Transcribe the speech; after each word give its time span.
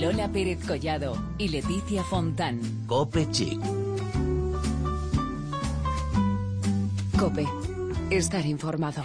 Lola 0.00 0.28
Pérez 0.28 0.64
Collado 0.64 1.16
y 1.38 1.48
Leticia 1.48 2.04
Fontán. 2.04 2.60
Cope 2.86 3.28
Chic. 3.32 3.60
Cope. 7.18 7.44
Estar 8.08 8.46
informado. 8.46 9.02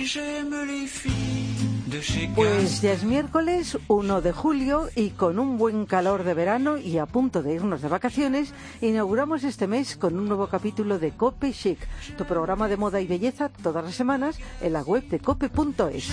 Pues 2.35 2.81
ya 2.81 2.93
es 2.93 3.03
miércoles 3.03 3.77
1 3.87 4.21
de 4.21 4.31
julio 4.33 4.87
y 4.95 5.09
con 5.09 5.39
un 5.39 5.57
buen 5.57 5.87
calor 5.87 6.23
de 6.23 6.35
verano 6.35 6.77
y 6.77 6.99
a 6.99 7.07
punto 7.07 7.41
de 7.41 7.55
irnos 7.55 7.81
de 7.81 7.87
vacaciones, 7.87 8.53
inauguramos 8.81 9.43
este 9.43 9.65
mes 9.65 9.97
con 9.97 10.17
un 10.17 10.27
nuevo 10.27 10.45
capítulo 10.47 10.99
de 10.99 11.09
Cope 11.11 11.53
Chic, 11.53 11.79
tu 12.17 12.25
programa 12.25 12.67
de 12.67 12.77
moda 12.77 13.01
y 13.01 13.07
belleza 13.07 13.49
todas 13.49 13.83
las 13.83 13.95
semanas 13.95 14.37
en 14.61 14.73
la 14.73 14.83
web 14.83 15.07
de 15.09 15.19
cope.es. 15.19 16.11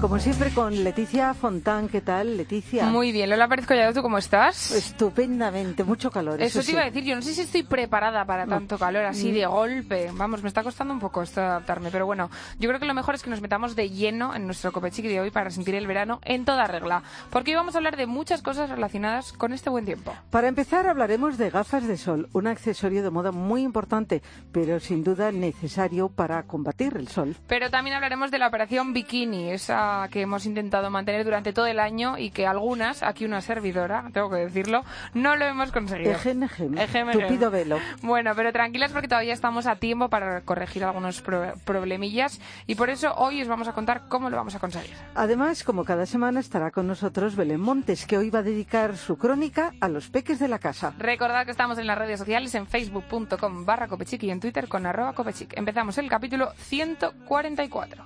Como 0.00 0.18
siempre 0.18 0.50
con 0.50 0.84
Leticia 0.84 1.32
Fontán, 1.32 1.88
¿qué 1.88 2.02
tal, 2.02 2.36
Leticia? 2.36 2.84
Muy 2.86 3.12
bien, 3.12 3.30
Lola 3.30 3.48
Pérez 3.48 3.66
Collado, 3.66 3.94
¿tú 3.94 4.02
cómo 4.02 4.18
estás? 4.18 4.70
Estupendamente, 4.70 5.84
mucho 5.84 6.10
calor. 6.10 6.40
Eso, 6.40 6.60
Eso, 6.60 6.66
te 6.66 6.72
iba 6.72 6.82
a 6.82 6.84
sí. 6.84 6.90
decir, 6.90 7.04
yo 7.08 7.16
no 7.16 7.22
sé 7.22 7.32
si 7.32 7.40
estoy 7.40 7.62
preparada 7.62 8.24
para 8.26 8.46
tanto 8.46 8.78
calor 8.78 9.06
así 9.06 9.32
de 9.32 9.46
golpe. 9.46 10.10
Vamos, 10.12 10.42
me 10.42 10.48
está 10.48 10.62
costando 10.62 10.92
un 10.92 11.00
poco 11.00 11.22
esto 11.22 11.40
de 11.40 11.46
adaptarme, 11.46 11.88
pero 11.90 12.04
bueno, 12.04 12.30
yo 12.58 12.68
creo 12.68 12.78
que 12.78 12.84
lo 12.86 12.92
mejor 12.92 13.14
es 13.14 13.22
que 13.22 13.30
nos 13.30 13.40
metamos 13.40 13.74
de 13.74 13.88
lleno 13.88 14.34
en 14.34 14.44
nuestro 14.44 14.70
Copechic 14.70 15.06
de 15.06 15.18
hoy 15.18 15.30
para 15.30 15.50
sentir 15.50 15.74
el 15.74 15.86
verano 15.86 16.20
en 16.24 16.44
toda 16.44 16.66
regla, 16.66 17.02
porque 17.30 17.52
hoy 17.52 17.56
vamos 17.56 17.74
a 17.74 17.78
hablar 17.78 17.96
de 17.96 18.06
muchas 18.06 18.42
cosas 18.42 18.68
relacionadas 18.68 19.32
con 19.32 19.54
este 19.54 19.70
buen 19.70 19.86
tiempo. 19.86 20.14
Para 20.30 20.46
empezar 20.48 20.86
hablaremos 20.86 21.38
de 21.38 21.48
gafas 21.48 21.86
de 21.88 21.96
sol, 21.96 22.28
un 22.34 22.46
accesorio 22.46 23.02
de 23.02 23.10
moda 23.10 23.32
muy 23.32 23.62
importante, 23.62 24.22
pero 24.52 24.78
sin 24.78 25.02
duda 25.02 25.32
necesario 25.32 26.10
para 26.10 26.42
combatir 26.42 26.96
el 26.98 27.08
sol. 27.08 27.34
Pero 27.46 27.70
también 27.70 27.96
hablaremos 27.96 28.30
de 28.30 28.38
la 28.38 28.48
operación 28.48 28.92
Bikini, 28.92 29.50
esa 29.50 29.85
que 30.10 30.20
hemos 30.22 30.46
intentado 30.46 30.90
mantener 30.90 31.24
durante 31.24 31.52
todo 31.52 31.66
el 31.66 31.78
año 31.80 32.18
y 32.18 32.30
que 32.30 32.46
algunas, 32.46 33.02
aquí 33.02 33.24
una 33.24 33.40
servidora, 33.40 34.04
tengo 34.12 34.30
que 34.30 34.36
decirlo, 34.36 34.84
no 35.14 35.36
lo 35.36 35.44
hemos 35.44 35.72
conseguido. 35.72 36.12
Ejem, 36.12 36.42
ejem, 36.44 36.78
Ejem, 36.78 37.10
tupido 37.12 37.50
velo. 37.50 37.78
Bueno, 38.02 38.32
pero 38.36 38.52
tranquilas 38.52 38.92
porque 38.92 39.08
todavía 39.08 39.32
estamos 39.34 39.66
a 39.66 39.76
tiempo 39.76 40.08
para 40.08 40.40
corregir 40.42 40.84
algunos 40.84 41.20
pro- 41.20 41.52
problemillas 41.64 42.40
y 42.66 42.74
por 42.74 42.90
eso 42.90 43.14
hoy 43.16 43.42
os 43.42 43.48
vamos 43.48 43.68
a 43.68 43.72
contar 43.72 44.02
cómo 44.08 44.30
lo 44.30 44.36
vamos 44.36 44.54
a 44.54 44.58
conseguir. 44.58 44.94
Además, 45.14 45.64
como 45.64 45.84
cada 45.84 46.06
semana 46.06 46.40
estará 46.40 46.70
con 46.70 46.86
nosotros 46.86 47.36
Belén 47.36 47.60
Montes, 47.60 48.06
que 48.06 48.18
hoy 48.18 48.30
va 48.30 48.40
a 48.40 48.42
dedicar 48.42 48.96
su 48.96 49.16
crónica 49.18 49.72
a 49.80 49.88
los 49.88 50.08
peques 50.08 50.38
de 50.38 50.48
la 50.48 50.58
casa. 50.58 50.92
Recordad 50.98 51.44
que 51.44 51.50
estamos 51.50 51.78
en 51.78 51.86
las 51.86 51.98
redes 51.98 52.18
sociales 52.18 52.54
en 52.54 52.66
facebook.com 52.66 53.64
barra 53.64 53.88
copechic 53.88 54.22
y 54.24 54.30
en 54.30 54.40
twitter 54.40 54.68
con 54.68 54.86
arroba 54.86 55.12
copechic. 55.14 55.56
Empezamos 55.56 55.98
el 55.98 56.08
capítulo 56.08 56.52
144. 56.56 58.04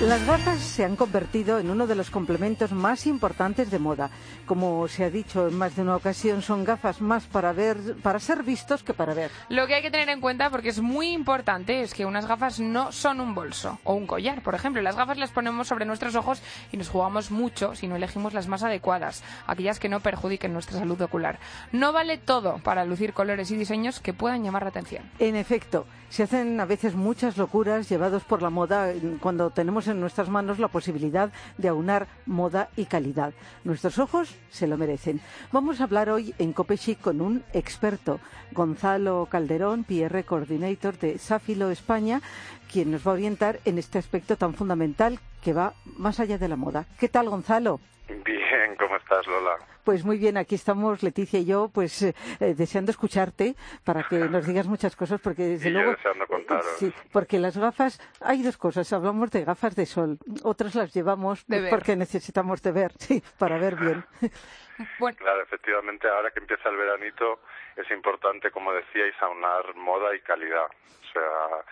Las 0.00 0.24
gafas 0.24 0.60
se 0.60 0.84
han 0.84 0.94
convertido 0.94 1.58
en 1.58 1.70
uno 1.70 1.88
de 1.88 1.96
los 1.96 2.08
complementos 2.08 2.70
más 2.70 3.04
importantes 3.08 3.68
de 3.68 3.80
moda. 3.80 4.10
Como 4.46 4.86
se 4.86 5.02
ha 5.02 5.10
dicho 5.10 5.48
en 5.48 5.58
más 5.58 5.74
de 5.74 5.82
una 5.82 5.96
ocasión, 5.96 6.40
son 6.40 6.62
gafas 6.62 7.00
más 7.00 7.26
para 7.26 7.52
ver, 7.52 7.96
para 8.00 8.20
ser 8.20 8.44
vistos 8.44 8.84
que 8.84 8.94
para 8.94 9.12
ver. 9.12 9.32
Lo 9.48 9.66
que 9.66 9.74
hay 9.74 9.82
que 9.82 9.90
tener 9.90 10.08
en 10.08 10.20
cuenta, 10.20 10.50
porque 10.50 10.68
es 10.68 10.80
muy 10.80 11.08
importante, 11.08 11.82
es 11.82 11.94
que 11.94 12.06
unas 12.06 12.26
gafas 12.26 12.60
no 12.60 12.92
son 12.92 13.20
un 13.20 13.34
bolso 13.34 13.80
o 13.82 13.94
un 13.94 14.06
collar. 14.06 14.40
Por 14.42 14.54
ejemplo, 14.54 14.80
las 14.82 14.94
gafas 14.94 15.18
las 15.18 15.32
ponemos 15.32 15.66
sobre 15.66 15.84
nuestros 15.84 16.14
ojos 16.14 16.40
y 16.70 16.76
nos 16.76 16.88
jugamos 16.88 17.32
mucho 17.32 17.74
si 17.74 17.88
no 17.88 17.96
elegimos 17.96 18.34
las 18.34 18.46
más 18.46 18.62
adecuadas, 18.62 19.24
aquellas 19.48 19.80
que 19.80 19.88
no 19.88 19.98
perjudiquen 19.98 20.52
nuestra 20.52 20.78
salud 20.78 21.00
ocular. 21.02 21.40
No 21.72 21.92
vale 21.92 22.18
todo 22.18 22.58
para 22.62 22.84
lucir 22.84 23.14
colores 23.14 23.50
y 23.50 23.56
diseños 23.56 23.98
que 23.98 24.14
puedan 24.14 24.44
llamar 24.44 24.62
la 24.62 24.68
atención. 24.68 25.10
En 25.18 25.34
efecto, 25.34 25.86
se 26.08 26.22
hacen 26.22 26.60
a 26.60 26.66
veces 26.66 26.94
muchas 26.94 27.36
locuras 27.36 27.88
llevados 27.88 28.22
por 28.22 28.42
la 28.42 28.50
moda 28.50 28.92
cuando 29.20 29.50
tenemos 29.50 29.87
en 29.88 30.00
nuestras 30.00 30.28
manos 30.28 30.58
la 30.58 30.68
posibilidad 30.68 31.32
de 31.56 31.68
aunar 31.68 32.06
moda 32.26 32.68
y 32.76 32.84
calidad. 32.84 33.32
Nuestros 33.64 33.98
ojos 33.98 34.34
se 34.50 34.66
lo 34.66 34.76
merecen. 34.76 35.20
Vamos 35.52 35.80
a 35.80 35.84
hablar 35.84 36.10
hoy 36.10 36.34
en 36.38 36.52
Copechic 36.52 37.00
con 37.00 37.20
un 37.20 37.42
experto, 37.52 38.20
Gonzalo 38.52 39.26
Calderón, 39.30 39.84
PR 39.84 40.24
Coordinator 40.24 40.98
de 40.98 41.18
Sáfilo 41.18 41.70
España, 41.70 42.22
quien 42.70 42.90
nos 42.90 43.06
va 43.06 43.12
a 43.12 43.14
orientar 43.14 43.60
en 43.64 43.78
este 43.78 43.98
aspecto 43.98 44.36
tan 44.36 44.54
fundamental 44.54 45.18
que 45.42 45.52
va 45.52 45.74
más 45.96 46.20
allá 46.20 46.38
de 46.38 46.48
la 46.48 46.56
moda. 46.56 46.86
¿Qué 46.98 47.08
tal, 47.08 47.28
Gonzalo? 47.28 47.80
Bien, 48.50 48.76
¿cómo 48.76 48.96
estás, 48.96 49.26
Lola? 49.26 49.56
Pues 49.84 50.04
muy 50.04 50.18
bien, 50.18 50.36
aquí 50.36 50.54
estamos 50.54 51.02
Leticia 51.02 51.40
y 51.40 51.44
yo, 51.46 51.68
pues 51.72 52.02
eh, 52.02 52.14
eh, 52.40 52.54
deseando 52.54 52.90
escucharte 52.90 53.54
para 53.84 54.04
que 54.04 54.16
nos 54.18 54.46
digas 54.46 54.66
muchas 54.66 54.96
cosas, 54.96 55.20
porque 55.20 55.42
desde 55.58 55.68
Y 55.70 55.72
yo 55.72 55.78
luego. 55.80 55.92
deseando 55.96 56.26
contaros. 56.26 56.66
Sí, 56.78 56.92
porque 57.12 57.38
las 57.38 57.56
gafas, 57.56 58.00
hay 58.20 58.42
dos 58.42 58.56
cosas. 58.56 58.92
Hablamos 58.92 59.30
de 59.30 59.44
gafas 59.44 59.74
de 59.76 59.86
sol, 59.86 60.18
otras 60.44 60.74
las 60.74 60.92
llevamos 60.94 61.46
De 61.46 61.56
pues, 61.56 61.62
ver. 61.62 61.70
porque 61.70 61.96
necesitamos 61.96 62.62
de 62.62 62.72
ver, 62.72 62.92
sí, 62.98 63.22
para 63.38 63.58
ver 63.58 63.76
bien. 63.76 64.04
Bueno, 65.00 65.18
Claro, 65.18 65.42
efectivamente, 65.42 66.06
ahora 66.08 66.30
que 66.30 66.38
empieza 66.38 66.68
el 66.68 66.76
veranito, 66.76 67.40
es 67.74 67.90
importante, 67.90 68.52
como 68.52 68.72
decíais, 68.72 69.12
aunar 69.20 69.74
moda 69.74 70.14
y 70.14 70.20
calidad. 70.20 70.66
O 70.66 71.12
sea, 71.12 71.64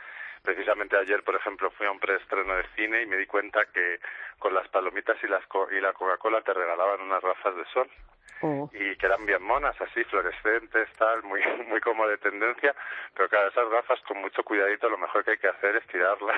precisamente 0.47 0.97
ayer, 0.97 1.23
por 1.25 1.35
ejemplo, 1.35 1.71
fui 1.73 1.87
a 1.87 1.91
un 1.91 1.99
preestreno 2.01 2.55
de 2.55 2.65
cine 2.77 3.03
y 3.03 3.07
me 3.07 3.17
di 3.19 3.27
cuenta 3.27 3.67
que 3.67 3.99
con 4.39 4.55
las 4.55 4.67
palomitas 4.69 5.17
y, 5.23 5.27
las 5.29 5.45
co- 5.49 5.69
y 5.71 5.81
la 5.81 5.93
Coca-Cola 5.93 6.41
te 6.43 6.55
regalaban 6.55 7.01
unas 7.03 7.21
gafas 7.23 7.55
de 7.57 7.65
sol. 7.67 7.91
Oh, 8.43 8.69
y 8.73 8.97
que 8.97 9.07
eran 9.07 9.25
bien 9.25 9.43
monas, 9.43 9.75
así, 9.81 10.05
fluorescentes, 10.05 10.89
tal, 10.99 11.23
muy, 11.23 11.41
muy 11.69 11.81
como 11.81 12.07
de 12.07 12.19
tendencia, 12.19 12.75
pero 13.15 13.29
claro, 13.31 13.49
esas 13.49 13.69
gafas 13.71 13.99
con 14.03 14.19
mucho 14.21 14.43
cuidadito, 14.43 14.89
lo 14.91 14.99
mejor 14.99 15.25
que 15.25 15.33
hay 15.33 15.39
que 15.39 15.49
hacer 15.49 15.75
es 15.77 15.87
tirarlas. 15.87 16.37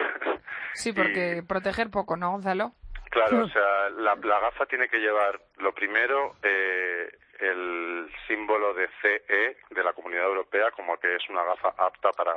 sí, 0.74 0.92
porque 0.96 1.42
proteger 1.46 1.90
poco, 1.90 2.16
¿no, 2.16 2.30
Gonzalo? 2.30 2.72
Claro, 3.10 3.44
o 3.44 3.48
sea, 3.48 3.90
la, 3.90 4.14
la 4.16 4.40
gafa 4.40 4.66
tiene 4.66 4.88
que 4.88 4.98
llevar, 4.98 5.40
lo 5.58 5.72
primero, 5.72 6.36
eh, 6.42 7.10
el 7.40 8.10
símbolo 8.26 8.74
de 8.74 8.88
CE 9.00 9.56
de 9.70 9.84
la 9.84 9.92
Comunidad 9.92 10.26
Europea, 10.26 10.70
como 10.72 10.98
que 10.98 11.16
es 11.16 11.28
una 11.28 11.42
gafa 11.44 11.74
apta 11.78 12.12
para 12.12 12.34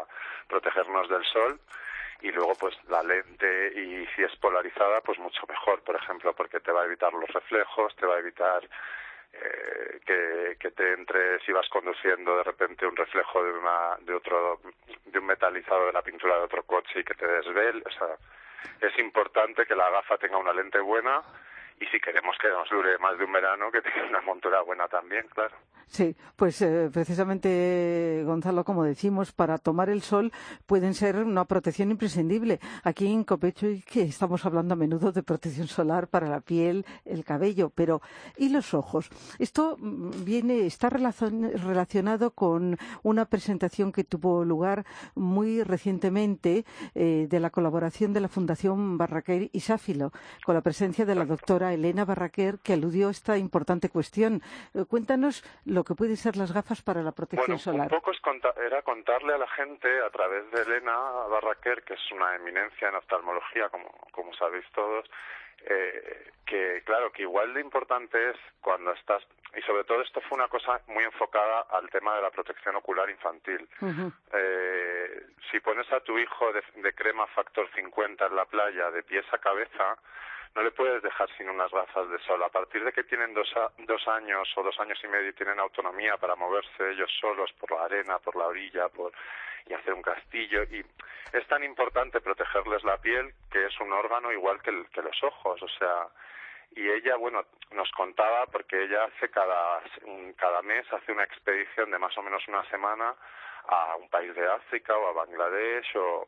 protegernos 0.47 1.09
del 1.09 1.25
sol, 1.25 1.59
y 2.21 2.31
luego, 2.31 2.53
pues, 2.55 2.75
la 2.87 3.01
lente, 3.01 3.73
y 3.75 4.05
si 4.15 4.23
es 4.23 4.35
polarizada, 4.37 5.01
pues 5.01 5.17
mucho 5.19 5.41
mejor, 5.47 5.81
por 5.83 5.95
ejemplo, 5.95 6.33
porque 6.33 6.59
te 6.59 6.71
va 6.71 6.83
a 6.83 6.85
evitar 6.85 7.11
los 7.13 7.29
reflejos, 7.29 7.95
te 7.95 8.05
va 8.05 8.15
a 8.15 8.19
evitar 8.19 8.63
eh, 9.33 9.99
que, 10.05 10.57
que 10.59 10.71
te 10.71 10.93
entre 10.93 11.39
si 11.45 11.51
vas 11.51 11.67
conduciendo 11.69 12.35
de 12.37 12.43
repente 12.43 12.85
un 12.85 12.95
reflejo 12.95 13.43
de 13.43 13.53
una 13.53 13.95
de 14.01 14.13
otro 14.13 14.59
de 15.05 15.19
un 15.19 15.25
metalizado 15.25 15.85
de 15.85 15.93
la 15.93 16.01
pintura 16.01 16.35
de 16.35 16.43
otro 16.43 16.63
coche 16.63 16.99
y 16.99 17.03
que 17.05 17.13
te 17.13 17.25
desvele 17.25 17.81
o 17.85 17.91
sea 17.91 18.17
es 18.79 18.97
importante 18.99 19.65
que 19.65 19.75
la 19.75 19.89
gafa 19.89 20.17
tenga 20.17 20.37
una 20.37 20.53
lente 20.53 20.79
buena 20.79 21.21
y 21.79 21.85
si 21.87 21.99
queremos 21.99 22.37
que 22.37 22.49
nos 22.49 22.69
dure 22.69 22.97
más 22.99 23.17
de 23.17 23.25
un 23.25 23.31
verano 23.31 23.71
que 23.71 23.81
tenga 23.81 24.03
una 24.07 24.21
montura 24.21 24.61
buena 24.61 24.87
también 24.87 25.27
claro 25.29 25.55
sí, 25.91 26.15
pues 26.35 26.61
eh, 26.61 26.89
precisamente, 26.91 28.23
Gonzalo, 28.25 28.63
como 28.63 28.83
decimos, 28.83 29.31
para 29.31 29.57
tomar 29.57 29.89
el 29.89 30.01
sol 30.01 30.31
pueden 30.65 30.93
ser 30.93 31.17
una 31.17 31.45
protección 31.45 31.91
imprescindible. 31.91 32.59
Aquí 32.83 33.07
en 33.07 33.23
Copecho 33.23 33.67
que 33.85 34.01
estamos 34.03 34.45
hablando 34.45 34.73
a 34.73 34.77
menudo 34.77 35.11
de 35.11 35.21
protección 35.23 35.67
solar 35.67 36.07
para 36.07 36.27
la 36.29 36.41
piel, 36.41 36.85
el 37.05 37.23
cabello, 37.23 37.69
pero 37.73 38.01
¿y 38.37 38.49
los 38.49 38.73
ojos? 38.73 39.09
Esto 39.37 39.77
mm, 39.79 40.23
viene, 40.23 40.65
está 40.65 40.89
relacion- 40.89 41.51
relacionado 41.53 42.31
con 42.31 42.77
una 43.03 43.25
presentación 43.25 43.91
que 43.91 44.03
tuvo 44.03 44.43
lugar 44.45 44.85
muy 45.15 45.61
recientemente 45.63 46.65
eh, 46.95 47.27
de 47.29 47.39
la 47.39 47.49
colaboración 47.49 48.13
de 48.13 48.21
la 48.21 48.27
Fundación 48.29 48.97
Barraquer 48.97 49.49
y 49.51 49.59
Sáfilo, 49.59 50.11
con 50.45 50.55
la 50.55 50.61
presencia 50.61 51.05
de 51.05 51.15
la 51.15 51.25
doctora 51.25 51.73
Elena 51.73 52.05
Barraquer, 52.05 52.59
que 52.59 52.73
aludió 52.73 53.09
a 53.09 53.11
esta 53.11 53.37
importante 53.37 53.89
cuestión. 53.89 54.41
Eh, 54.73 54.85
cuéntanos 54.85 55.43
lo 55.65 55.80
que 55.83 55.95
pueden 55.95 56.17
ser 56.17 56.35
las 56.37 56.51
gafas 56.53 56.81
para 56.81 57.01
la 57.01 57.11
protección 57.11 57.45
Bueno, 57.47 57.59
solar. 57.59 57.81
un 57.83 57.89
poco 57.89 58.11
es 58.11 58.19
conta- 58.21 58.53
era 58.65 58.81
contarle 58.81 59.33
a 59.33 59.37
la 59.37 59.47
gente 59.49 59.87
a 60.01 60.09
través 60.09 60.49
de 60.51 60.61
Elena 60.61 60.95
Barraquer, 61.29 61.83
que 61.83 61.93
es 61.95 62.11
una 62.11 62.35
eminencia 62.35 62.89
en 62.89 62.95
oftalmología, 62.95 63.69
como, 63.69 63.89
como 64.11 64.33
sabéis 64.35 64.65
todos, 64.73 65.09
eh, 65.65 66.31
que 66.45 66.81
claro, 66.85 67.11
que 67.11 67.21
igual 67.21 67.53
de 67.53 67.61
importante 67.61 68.31
es 68.31 68.37
cuando 68.61 68.91
estás, 68.93 69.21
y 69.55 69.61
sobre 69.61 69.83
todo 69.83 70.01
esto 70.01 70.19
fue 70.21 70.37
una 70.37 70.47
cosa 70.47 70.81
muy 70.87 71.03
enfocada 71.03 71.61
al 71.69 71.87
tema 71.89 72.15
de 72.15 72.21
la 72.23 72.31
protección 72.31 72.75
ocular 72.77 73.09
infantil. 73.09 73.67
Eh, 74.33 75.23
si 75.51 75.59
pones 75.59 75.91
a 75.91 75.99
tu 76.01 76.17
hijo 76.17 76.51
de, 76.53 76.63
de 76.81 76.93
crema 76.93 77.27
factor 77.27 77.69
50 77.75 78.25
en 78.25 78.35
la 78.35 78.45
playa 78.45 78.89
de 78.91 79.03
pies 79.03 79.25
a 79.31 79.37
cabeza, 79.37 79.97
no 80.55 80.63
le 80.63 80.71
puedes 80.71 81.01
dejar 81.01 81.29
sin 81.37 81.49
unas 81.49 81.71
gafas 81.71 82.09
de 82.09 82.19
sol. 82.19 82.41
A 82.43 82.49
partir 82.49 82.83
de 82.83 82.91
que 82.91 83.03
tienen 83.03 83.33
dos, 83.33 83.49
a- 83.55 83.71
dos 83.79 84.07
años 84.07 84.47
o 84.57 84.63
dos 84.63 84.77
años 84.79 84.99
y 85.03 85.07
medio 85.07 85.29
y 85.29 85.33
tienen 85.33 85.59
autonomía 85.59 86.17
para 86.17 86.35
moverse 86.35 86.91
ellos 86.91 87.09
solos 87.19 87.51
por 87.53 87.71
la 87.71 87.85
arena, 87.85 88.19
por 88.19 88.35
la 88.35 88.47
orilla, 88.47 88.89
por 88.89 89.11
y 89.67 89.73
hacer 89.73 89.93
un 89.93 90.01
castillo. 90.01 90.63
Y 90.63 90.83
es 91.33 91.47
tan 91.47 91.63
importante 91.63 92.19
protegerles 92.19 92.83
la 92.83 92.97
piel 92.97 93.33
que 93.51 93.65
es 93.65 93.79
un 93.79 93.93
órgano 93.93 94.31
igual 94.31 94.61
que, 94.61 94.71
el- 94.71 94.89
que 94.89 95.01
los 95.01 95.23
ojos. 95.23 95.61
O 95.61 95.67
sea, 95.69 96.07
y 96.75 96.89
ella, 96.89 97.15
bueno, 97.15 97.45
nos 97.71 97.89
contaba 97.91 98.45
porque 98.47 98.83
ella 98.83 99.03
hace 99.05 99.29
cada, 99.29 99.81
cada 100.37 100.61
mes 100.63 100.85
hace 100.91 101.11
una 101.11 101.23
expedición 101.23 101.91
de 101.91 101.99
más 101.99 102.17
o 102.17 102.23
menos 102.23 102.45
una 102.47 102.63
semana 102.69 103.15
a 103.67 103.95
un 103.97 104.09
país 104.09 104.33
de 104.35 104.47
África 104.49 104.97
o 104.97 105.07
a 105.09 105.13
Bangladesh 105.25 105.95
o 105.95 106.27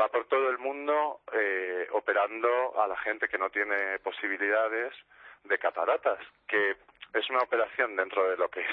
va 0.00 0.08
por 0.08 0.26
todo 0.26 0.48
el 0.50 0.58
mundo 0.58 1.20
eh, 1.32 1.86
operando 1.92 2.80
a 2.80 2.86
la 2.86 2.96
gente 2.98 3.28
que 3.28 3.38
no 3.38 3.50
tiene 3.50 3.98
posibilidades 3.98 4.94
de 5.44 5.58
cataratas, 5.58 6.18
que 6.48 6.76
es 7.12 7.30
una 7.30 7.40
operación 7.40 7.96
dentro 7.96 8.28
de 8.30 8.36
lo 8.36 8.48
que 8.48 8.60
es, 8.60 8.66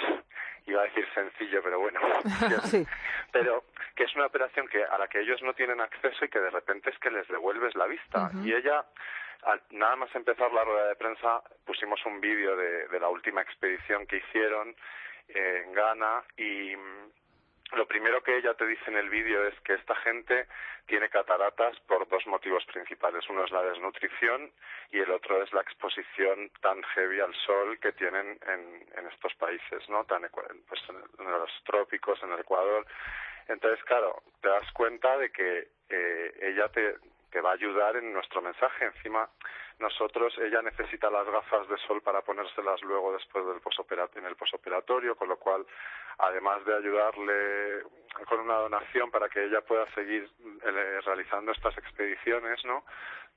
iba 0.68 0.82
a 0.82 0.86
decir 0.86 1.08
sencillo, 1.14 1.62
pero 1.62 1.80
bueno, 1.80 2.00
pero 3.32 3.64
que 3.96 4.04
es 4.04 4.16
una 4.16 4.28
operación 4.28 4.68
que 4.68 4.84
a 4.84 4.98
la 4.98 5.08
que 5.08 5.20
ellos 5.20 5.42
no 5.42 5.54
tienen 5.54 5.82
acceso 5.82 6.24
y 6.24 6.30
que 6.30 6.40
de 6.40 6.52
repente 6.52 6.90
es 6.92 7.00
que 7.00 7.12
les 7.12 7.28
devuelves 7.28 7.76
la 7.76 7.88
vista. 7.88 8.30
Y 8.44 8.54
ella 8.54 8.86
nada 9.72 9.96
más 9.96 10.14
empezar 10.16 10.52
la 10.52 10.64
rueda 10.64 10.88
de 10.88 10.96
prensa 10.96 11.42
pusimos 11.66 12.00
un 12.06 12.20
vídeo 12.22 12.56
de, 12.56 12.88
de 12.88 13.00
la 13.00 13.10
última 13.10 13.42
expedición 13.42 14.06
que 14.06 14.18
hicieron 14.18 14.76
en 15.30 15.74
Ghana 15.74 16.24
y 16.38 16.74
lo 17.74 17.86
primero 17.86 18.24
que 18.24 18.38
ella 18.38 18.54
te 18.54 18.66
dice 18.66 18.84
en 18.88 18.98
el 18.98 19.10
vídeo 19.10 19.46
es 19.48 19.60
que 19.62 19.74
esta 19.74 19.96
gente 19.96 20.48
tiene 20.86 21.10
cataratas 21.10 21.78
por 21.82 22.08
dos 22.08 22.26
motivos 22.28 22.66
principales. 22.66 23.28
Uno 23.30 23.44
es 23.44 23.52
la 23.52 23.62
desnutrición 23.62 24.52
y 24.92 25.00
el 25.00 25.12
otro 25.12 25.44
es 25.44 25.52
la 25.52 25.62
exposición 25.62 26.50
tan 26.62 26.82
heavy 26.84 27.20
al 27.20 27.34
sol 27.46 27.78
que 27.80 27.92
tienen 27.92 28.40
en, 28.48 29.08
estos 29.08 29.34
países, 29.36 29.88
¿no? 29.90 30.06
Tan, 30.06 30.30
pues 30.32 30.82
en 30.90 31.32
los 31.32 31.52
trópicos, 31.66 32.22
en 32.24 32.32
el 32.32 32.40
Ecuador. 32.40 32.86
Entonces, 33.48 33.84
claro, 33.86 34.22
te 34.42 34.50
das 34.50 34.72
cuenta 34.72 35.18
de 35.18 35.32
que 35.32 35.68
eh, 35.90 36.34
ella 36.42 36.70
te, 36.70 36.96
te 37.32 37.42
va 37.42 37.52
a 37.52 37.54
ayudar 37.54 37.98
en 37.98 38.14
nuestro 38.14 38.42
mensaje. 38.42 38.86
Encima, 38.86 39.30
nosotros, 39.80 40.36
ella 40.40 40.62
necesita 40.62 41.10
las 41.10 41.26
gafas 41.28 41.68
de 41.70 41.78
sol 41.80 42.02
para 42.02 42.22
ponérselas 42.22 42.82
luego 42.82 43.14
después 43.14 43.46
del 43.46 43.62
en 44.16 44.26
el 44.26 44.36
posoperatorio, 44.36 45.16
con 45.16 45.30
lo 45.30 45.38
cual, 45.38 45.66
además 46.18 46.66
de 46.66 46.76
ayudarle 46.76 47.84
con 48.28 48.40
una 48.40 48.56
donación 48.56 49.12
para 49.12 49.30
que 49.30 49.44
ella 49.44 49.62
pueda 49.62 49.86
seguir 49.94 50.30
eh, 50.64 51.00
realizando 51.06 51.52
estas 51.52 51.78
expediciones, 51.78 52.64
¿no? 52.66 52.84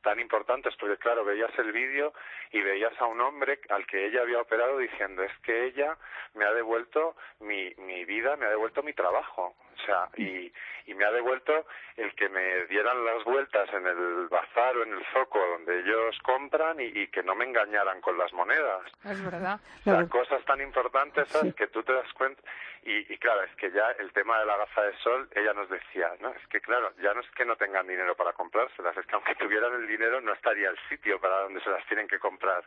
Tan 0.03 0.19
importantes, 0.19 0.75
porque 0.77 0.97
claro, 0.97 1.25
veías 1.25 1.57
el 1.59 1.73
vídeo 1.73 2.13
y 2.53 2.63
veías 2.63 2.99
a 3.01 3.07
un 3.07 3.21
hombre 3.21 3.61
al 3.69 3.87
que 3.87 4.07
ella 4.07 4.23
había 4.23 4.41
operado 4.41 4.79
diciendo, 4.79 5.23
es 5.23 5.37
que 5.43 5.67
ella 5.67 5.97
me 6.35 6.45
ha 6.45 6.53
devuelto 6.53 7.17
mi, 7.41 7.75
mi 7.77 8.05
vida, 8.05 8.37
me 8.37 8.47
ha 8.47 8.51
devuelto 8.51 8.83
mi 8.83 8.93
trabajo. 8.93 9.55
O 9.83 9.87
sea, 9.87 10.09
y, 10.17 10.53
y 10.87 10.95
me 10.95 11.05
ha 11.05 11.11
devuelto 11.11 11.67
el 11.97 12.15
que 12.15 12.29
me 12.29 12.67
dieran 12.67 13.05
las 13.05 13.25
vueltas 13.25 13.69
en 13.73 13.87
el 13.87 14.29
bazar 14.29 14.77
o 14.77 14.83
en 14.83 14.93
el 14.93 15.05
zoco 15.13 15.39
donde 15.39 15.81
ellos 15.81 16.19
compran 16.23 16.79
y, 16.81 17.07
que 17.09 17.23
no 17.23 17.35
me 17.35 17.45
engañaran 17.45 18.01
con 18.01 18.19
las 18.19 18.33
monedas. 18.33 18.83
Es 19.05 19.25
verdad. 19.25 19.61
O 19.81 19.83
sea, 19.85 20.07
cosas 20.09 20.45
tan 20.45 20.61
importantes 20.61 21.29
que 21.57 21.67
tú 21.69 21.83
te 21.83 21.93
das 21.93 22.13
cuenta. 22.15 22.43
Y, 22.83 23.13
y, 23.13 23.19
claro, 23.19 23.43
es 23.43 23.55
que 23.57 23.71
ya 23.71 23.91
el 23.99 24.11
tema 24.13 24.39
de 24.39 24.47
la 24.47 24.57
gafa 24.57 24.83
de 24.83 24.97
sol, 24.99 25.29
ella 25.35 25.53
nos 25.53 25.69
decía, 25.69 26.15
¿no? 26.21 26.31
Es 26.31 26.47
que 26.49 26.61
claro, 26.61 26.93
ya 27.03 27.13
no 27.13 27.21
es 27.21 27.31
que 27.33 27.45
no 27.45 27.57
tengan 27.57 27.87
dinero 27.87 28.17
para 28.17 28.33
comprárselas, 28.33 28.97
es 28.97 29.07
que 29.07 29.15
aunque 29.15 29.35
tuvieran 29.35 29.75
el 29.75 29.87
dinero 29.87 30.21
no 30.21 30.33
estaría 30.33 30.71
el 30.71 30.79
sitio 30.89 31.21
para 31.21 31.41
donde 31.43 31.61
se 31.61 31.71
las 31.71 31.85
tienen 31.87 32.09
que 32.09 32.19
comprar. 32.19 32.65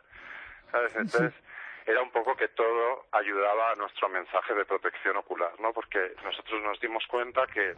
¿Sabes? 0.70 0.94
Entonces 0.94 1.34
era 1.86 2.00
un 2.00 2.10
poco 2.10 2.36
que 2.36 2.48
todo 2.48 3.06
ayudaba 3.12 3.72
a 3.72 3.74
nuestro 3.74 4.08
mensaje 4.08 4.54
de 4.54 4.64
protección 4.64 5.16
ocular, 5.16 5.52
¿no? 5.60 5.72
Porque 5.72 6.14
nosotros 6.24 6.62
nos 6.62 6.80
dimos 6.80 7.06
cuenta 7.06 7.46
que 7.46 7.74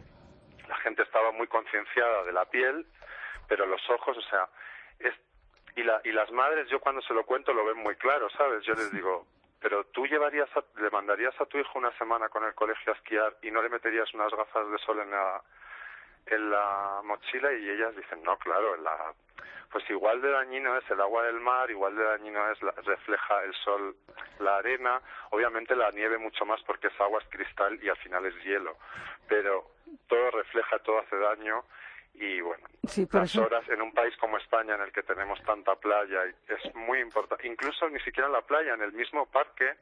la 0.67 0.75
gente 0.77 1.03
estaba 1.03 1.31
muy 1.31 1.47
concienciada 1.47 2.23
de 2.23 2.31
la 2.31 2.45
piel, 2.45 2.85
pero 3.47 3.65
los 3.65 3.81
ojos, 3.89 4.17
o 4.17 4.21
sea, 4.21 4.47
es, 4.99 5.13
y, 5.75 5.83
la, 5.83 6.01
y 6.03 6.11
las 6.11 6.31
madres, 6.31 6.69
yo 6.69 6.79
cuando 6.79 7.01
se 7.01 7.13
lo 7.13 7.25
cuento 7.25 7.53
lo 7.53 7.65
ven 7.65 7.77
muy 7.77 7.95
claro, 7.95 8.29
¿sabes? 8.29 8.63
Yo 8.63 8.73
les 8.73 8.91
digo, 8.91 9.25
pero 9.59 9.85
tú 9.85 10.05
llevarías 10.05 10.49
le 10.75 10.89
mandarías 10.89 11.39
a 11.41 11.45
tu 11.45 11.57
hijo 11.57 11.79
una 11.79 11.91
semana 11.97 12.29
con 12.29 12.43
el 12.43 12.53
colegio 12.53 12.93
a 12.93 12.95
esquiar 12.95 13.35
y 13.41 13.51
no 13.51 13.61
le 13.61 13.69
meterías 13.69 14.13
unas 14.13 14.31
gafas 14.31 14.69
de 14.69 14.77
sol 14.79 14.99
en 14.99 15.11
la 15.11 15.41
en 16.27 16.51
la 16.51 17.01
mochila 17.03 17.51
y 17.53 17.69
ellas 17.69 17.95
dicen 17.95 18.21
no 18.23 18.37
claro 18.37 18.75
en 18.75 18.83
la 18.83 19.13
pues 19.71 19.89
igual 19.89 20.21
de 20.21 20.31
dañino 20.31 20.77
es 20.77 20.89
el 20.89 21.01
agua 21.01 21.23
del 21.23 21.39
mar, 21.39 21.69
igual 21.69 21.95
de 21.95 22.03
dañino 22.03 22.51
es 22.51 22.61
la, 22.61 22.71
refleja 22.71 23.43
el 23.43 23.53
sol 23.55 23.95
la 24.39 24.57
arena, 24.57 25.01
obviamente 25.31 25.75
la 25.75 25.91
nieve 25.91 26.17
mucho 26.17 26.45
más 26.45 26.61
porque 26.63 26.87
es 26.87 27.01
agua, 27.01 27.19
es 27.21 27.27
cristal 27.29 27.77
y 27.83 27.89
al 27.89 27.97
final 27.97 28.25
es 28.25 28.35
hielo, 28.43 28.77
pero 29.27 29.71
todo 30.07 30.31
refleja, 30.31 30.79
todo 30.79 30.99
hace 30.99 31.17
daño 31.17 31.63
y 32.19 32.41
bueno, 32.41 32.67
las 33.11 33.35
horas 33.35 33.69
en 33.69 33.81
un 33.81 33.93
país 33.93 34.15
como 34.17 34.37
España 34.37 34.75
en 34.75 34.81
el 34.81 34.91
que 34.91 35.03
tenemos 35.03 35.41
tanta 35.43 35.75
playa 35.75 36.23
es 36.47 36.75
muy 36.75 36.99
importante, 36.99 37.47
incluso 37.47 37.87
ni 37.89 37.99
siquiera 37.99 38.27
en 38.27 38.33
la 38.33 38.41
playa, 38.41 38.73
en 38.73 38.81
el 38.81 38.93
mismo 38.93 39.25
parque 39.27 39.75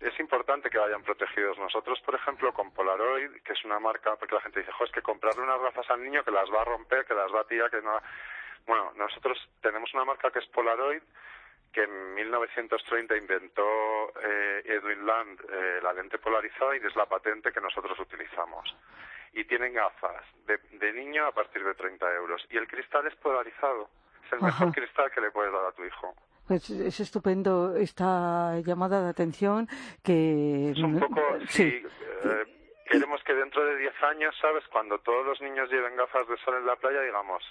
es 0.00 0.18
importante 0.20 0.70
que 0.70 0.78
vayan 0.78 1.02
protegidos. 1.02 1.58
Nosotros, 1.58 2.00
por 2.00 2.14
ejemplo, 2.14 2.52
con 2.52 2.70
Polaroid, 2.72 3.30
que 3.42 3.52
es 3.52 3.64
una 3.64 3.80
marca, 3.80 4.14
porque 4.16 4.34
la 4.34 4.40
gente 4.40 4.60
dice, 4.60 4.72
jo, 4.72 4.84
es 4.84 4.92
que 4.92 5.02
comprarle 5.02 5.42
unas 5.42 5.60
gafas 5.60 5.90
al 5.90 6.02
niño 6.02 6.22
que 6.22 6.30
las 6.30 6.48
va 6.50 6.62
a 6.62 6.64
romper, 6.64 7.04
que 7.04 7.14
las 7.14 7.32
va 7.32 7.40
a 7.40 7.46
tirar, 7.46 7.70
que 7.70 7.82
no... 7.82 8.00
Bueno, 8.66 8.92
nosotros 8.96 9.38
tenemos 9.60 9.92
una 9.94 10.04
marca 10.04 10.30
que 10.30 10.38
es 10.38 10.46
Polaroid, 10.46 11.02
que 11.72 11.82
en 11.82 12.14
1930 12.14 13.16
inventó 13.16 14.12
eh, 14.22 14.62
Edwin 14.64 15.06
Land 15.06 15.40
eh, 15.50 15.80
la 15.82 15.92
lente 15.92 16.18
polarizada 16.18 16.76
y 16.76 16.80
es 16.80 16.94
la 16.96 17.06
patente 17.06 17.52
que 17.52 17.60
nosotros 17.60 17.98
utilizamos. 17.98 18.74
Y 19.32 19.44
tienen 19.44 19.72
gafas 19.72 20.24
de, 20.46 20.58
de 20.78 20.92
niño 20.92 21.26
a 21.26 21.32
partir 21.32 21.62
de 21.64 21.74
30 21.74 22.14
euros. 22.14 22.44
Y 22.50 22.56
el 22.56 22.66
cristal 22.66 23.06
es 23.06 23.14
polarizado. 23.16 23.88
Es 24.24 24.32
el 24.32 24.40
mejor 24.42 24.72
cristal 24.72 25.10
que 25.10 25.20
le 25.20 25.30
puedes 25.30 25.52
dar 25.52 25.66
a 25.66 25.72
tu 25.72 25.84
hijo. 25.84 26.14
Pues 26.46 26.70
es 26.70 27.00
estupendo 27.00 27.76
esta 27.76 28.58
llamada 28.60 29.02
de 29.02 29.10
atención 29.10 29.68
que... 30.02 30.70
Es 30.70 30.78
un 30.78 30.98
poco, 30.98 31.20
sí, 31.46 31.84
eh, 32.24 32.74
queremos 32.86 33.22
que 33.22 33.34
dentro 33.34 33.64
de 33.64 33.76
10 33.76 34.02
años, 34.04 34.34
¿sabes? 34.40 34.64
Cuando 34.72 34.98
todos 35.00 35.26
los 35.26 35.40
niños 35.42 35.70
lleven 35.70 35.94
gafas 35.96 36.26
de 36.26 36.38
sol 36.38 36.56
en 36.56 36.66
la 36.66 36.76
playa, 36.76 37.02
digamos, 37.02 37.42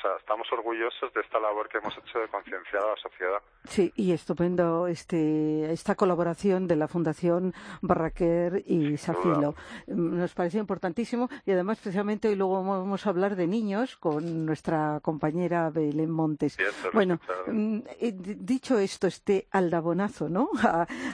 sea, 0.00 0.16
estamos 0.18 0.50
orgullosos 0.52 1.12
de 1.14 1.20
esta 1.20 1.38
labor 1.38 1.68
que 1.68 1.78
hemos 1.78 1.96
hecho 1.96 2.18
de 2.18 2.28
concienciar 2.28 2.82
a 2.82 2.90
la 2.90 2.96
sociedad. 2.96 3.42
Sí, 3.64 3.92
y 3.96 4.12
estupendo 4.12 4.86
este, 4.86 5.70
esta 5.72 5.94
colaboración 5.94 6.66
de 6.66 6.76
la 6.76 6.88
Fundación 6.88 7.54
Barraquer 7.82 8.62
y 8.66 8.96
Safilo. 8.96 9.54
Nos 9.86 10.34
parece 10.34 10.58
importantísimo 10.58 11.28
y 11.44 11.52
además 11.52 11.78
precisamente 11.78 12.28
hoy 12.28 12.36
luego 12.36 12.64
vamos 12.64 13.06
a 13.06 13.10
hablar 13.10 13.36
de 13.36 13.46
niños 13.46 13.96
con 13.96 14.46
nuestra 14.46 15.00
compañera 15.02 15.70
Belén 15.70 16.10
Montes. 16.10 16.56
bueno, 16.92 17.20
mm, 17.46 17.78
eh, 18.00 18.12
dicho 18.12 18.78
esto, 18.78 19.06
este 19.06 19.46
aldabonazo, 19.50 20.28
¿no? 20.28 20.50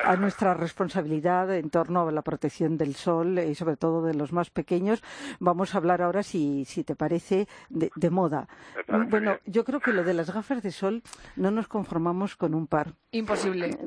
A, 0.05 0.17
nuestra 0.17 0.55
responsabilidad 0.55 1.55
en 1.55 1.69
torno 1.69 2.09
a 2.09 2.13
la 2.13 2.23
protección 2.23 2.79
del 2.79 2.95
sol 2.95 3.39
y 3.39 3.55
sobre 3.55 3.77
todo 3.77 4.03
de 4.03 4.15
los 4.15 4.33
más 4.33 4.51
pequeños, 4.51 5.03
vamos 5.41 5.75
a 5.75 5.79
hablar 5.79 6.01
ahora, 6.01 6.23
si, 6.23 6.65
si 6.65 6.85
te 6.85 6.97
parece, 6.97 7.47
de 7.69 8.11
moda. 8.11 8.49
Bueno, 9.09 9.39
yo 9.45 9.65
creo 9.65 9.81
que 9.81 9.93
lo 9.93 10.05
de 10.05 10.15
las 10.15 10.33
gafas 10.33 10.63
de 10.63 10.71
sol 10.71 11.03
no 11.37 11.51
nos 11.51 11.69
conformamos 11.69 12.37
con 12.37 12.55
un 12.55 12.67
par. 12.67 12.95
Imposible. 13.11 13.79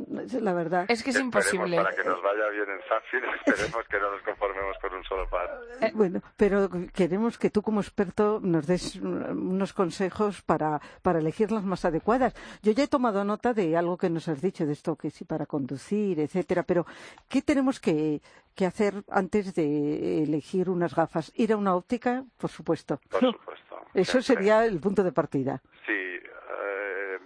La 0.42 0.54
verdad. 0.54 0.86
Es 0.88 1.04
que 1.04 1.12
es 1.12 1.20
imposible. 1.20 1.78
Para 1.78 1.96
que 1.96 2.04
nos 2.04 2.22
vaya 2.22 2.50
bien 2.50 2.66
en 2.70 2.80
Zafir, 2.88 3.24
esperemos 3.46 3.88
que 3.88 4.00
no 4.00 4.12
nos 4.12 4.22
conformemos 4.24 4.78
con 4.82 4.94
un 4.94 5.04
solo 5.04 5.30
par. 5.30 5.50
Eh, 5.82 5.92
bueno, 5.94 6.22
pero 6.38 6.70
queremos 6.94 7.38
que 7.38 7.50
tú 7.50 7.62
como 7.62 7.82
experto 7.82 8.40
nos 8.42 8.68
des 8.68 8.96
unos 8.96 9.74
consejos 9.74 10.42
para, 10.42 10.80
para 11.02 11.20
elegir 11.20 11.52
las 11.52 11.64
más 11.64 11.86
adecuadas. 11.86 12.34
Yo 12.62 12.72
ya 12.72 12.84
he 12.84 12.88
tomado 12.88 13.24
nota 13.24 13.54
de 13.54 13.78
algo 13.78 13.98
que 13.98 14.10
nos 14.10 14.28
has 14.28 14.42
dicho, 14.42 14.66
de 14.66 14.74
esto 14.74 14.96
que 14.96 15.10
sí 15.10 15.26
para 15.26 15.46
conducir, 15.46 16.20
etcétera, 16.20 16.64
pero 16.64 16.86
¿qué 17.28 17.42
tenemos 17.42 17.80
que, 17.80 18.22
que 18.56 18.66
hacer 18.66 18.94
antes 19.10 19.56
de 19.56 20.24
elegir 20.24 20.70
unas 20.70 20.96
gafas? 20.96 21.32
¿Ir 21.36 21.54
a 21.54 21.58
una 21.58 21.76
óptica? 21.76 22.24
Por 22.38 22.50
supuesto. 22.50 23.00
Por 23.10 23.22
supuesto. 23.34 23.82
Eso 23.94 24.22
sería 24.22 24.66
el 24.66 24.80
punto 24.80 25.04
de 25.04 25.12
partida. 25.12 25.62
Sí, 25.86 25.94
eh, 25.94 27.20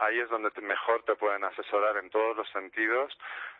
ahí 0.00 0.20
es 0.20 0.28
donde 0.30 0.50
mejor 0.60 1.02
te 1.04 1.16
pueden 1.16 1.44
asesorar 1.44 1.96
en 1.96 2.10
todos 2.10 2.36
los 2.36 2.48
sentidos, 2.50 3.16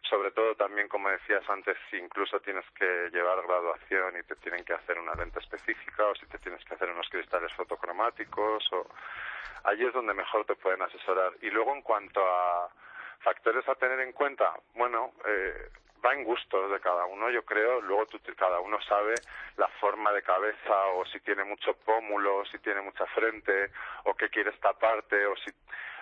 sobre 0.08 0.30
todo 0.30 0.54
también, 0.54 0.88
como 0.88 1.08
decías 1.08 1.42
antes, 1.48 1.76
si 1.90 1.96
incluso 1.96 2.40
tienes 2.40 2.64
que 2.78 3.10
llevar 3.12 3.42
graduación 3.46 4.16
y 4.18 4.22
te 4.22 4.36
tienen 4.36 4.64
que 4.64 4.74
hacer 4.74 4.98
una 4.98 5.14
lente 5.14 5.40
específica 5.40 6.06
o 6.06 6.14
si 6.14 6.26
te 6.26 6.38
tienes 6.38 6.64
que 6.64 6.74
hacer 6.74 6.90
unos 6.90 7.08
cristales 7.08 7.52
fotocromáticos, 7.54 8.72
o 8.72 8.86
ahí 9.64 9.84
es 9.84 9.92
donde 9.92 10.14
mejor 10.14 10.44
te 10.46 10.54
pueden 10.54 10.82
asesorar. 10.82 11.32
Y 11.42 11.50
luego, 11.50 11.74
en 11.74 11.82
cuanto 11.82 12.20
a 12.20 12.68
factores 13.20 13.68
a 13.68 13.74
tener 13.74 14.00
en 14.00 14.12
cuenta, 14.12 14.54
bueno, 14.74 15.12
eh, 15.26 15.70
va 16.04 16.14
en 16.14 16.24
gustos 16.24 16.70
de 16.70 16.80
cada 16.80 17.04
uno, 17.06 17.30
yo 17.30 17.44
creo. 17.44 17.80
Luego 17.80 18.06
tú, 18.06 18.18
cada 18.36 18.60
uno 18.60 18.80
sabe 18.82 19.14
la 19.56 19.68
forma 19.80 20.12
de 20.12 20.22
cabeza 20.22 20.86
o 20.94 21.04
si 21.06 21.20
tiene 21.20 21.44
mucho 21.44 21.74
pómulo, 21.74 22.38
o 22.38 22.46
si 22.46 22.58
tiene 22.58 22.80
mucha 22.80 23.06
frente 23.06 23.70
o 24.04 24.14
qué 24.14 24.28
quiere 24.28 24.50
esta 24.50 24.72
parte 24.72 25.26
o 25.26 25.36
si 25.36 25.50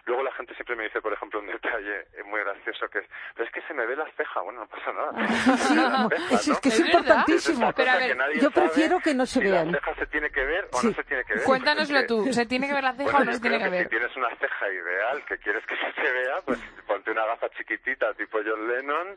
Luego 0.06 0.22
la 0.22 0.32
gente 0.32 0.54
siempre 0.54 0.76
me 0.76 0.84
dice, 0.84 1.00
por 1.00 1.12
ejemplo, 1.12 1.40
un 1.40 1.48
detalle 1.48 2.06
muy 2.26 2.40
gracioso 2.40 2.88
que 2.88 3.00
es, 3.00 3.06
pero 3.34 3.46
es 3.46 3.52
que 3.52 3.60
se 3.62 3.74
me 3.74 3.84
ve 3.86 3.96
la 3.96 4.06
ceja. 4.16 4.40
Bueno, 4.40 4.60
no 4.60 4.66
pasa 4.68 4.92
nada. 4.92 5.10
Ah, 5.16 6.08
es, 6.30 6.60
que 6.60 6.68
es, 6.68 6.78
importantísimo. 6.80 7.72
Pero 7.72 7.90
a 7.90 7.96
ver, 7.96 8.16
yo 8.40 8.50
prefiero 8.52 9.00
que 9.00 9.14
no 9.14 9.26
se 9.26 9.40
si 9.40 9.46
vean. 9.46 9.72
¿La 9.72 9.80
ceja 9.80 9.94
se 9.96 10.06
tiene 10.06 10.30
que 10.30 10.44
ver 10.44 10.68
o 10.72 10.82
no 10.82 10.92
se 10.92 11.02
tiene 11.02 11.24
que 11.24 11.34
ver? 11.34 11.42
Cuéntanoslo 11.42 12.06
tú. 12.06 12.32
¿Se 12.32 12.46
tiene 12.46 12.68
que 12.68 12.74
ver 12.74 12.84
la 12.84 12.94
ceja 12.94 13.18
o 13.18 13.24
no 13.24 13.32
se 13.32 13.40
tiene 13.40 13.58
que 13.58 13.68
ver? 13.68 13.82
Si 13.84 13.90
tienes 13.90 14.16
una 14.16 14.30
ceja 14.36 14.68
ideal 14.72 15.24
que 15.24 15.38
quieres 15.38 15.66
que 15.66 15.74
se 15.76 16.12
vea, 16.12 16.40
pues 16.44 16.60
ponte 16.86 17.10
una 17.10 17.26
gafa 17.26 17.48
chiquitita 17.50 18.14
tipo 18.14 18.38
John 18.44 18.68
Lennon 18.68 19.16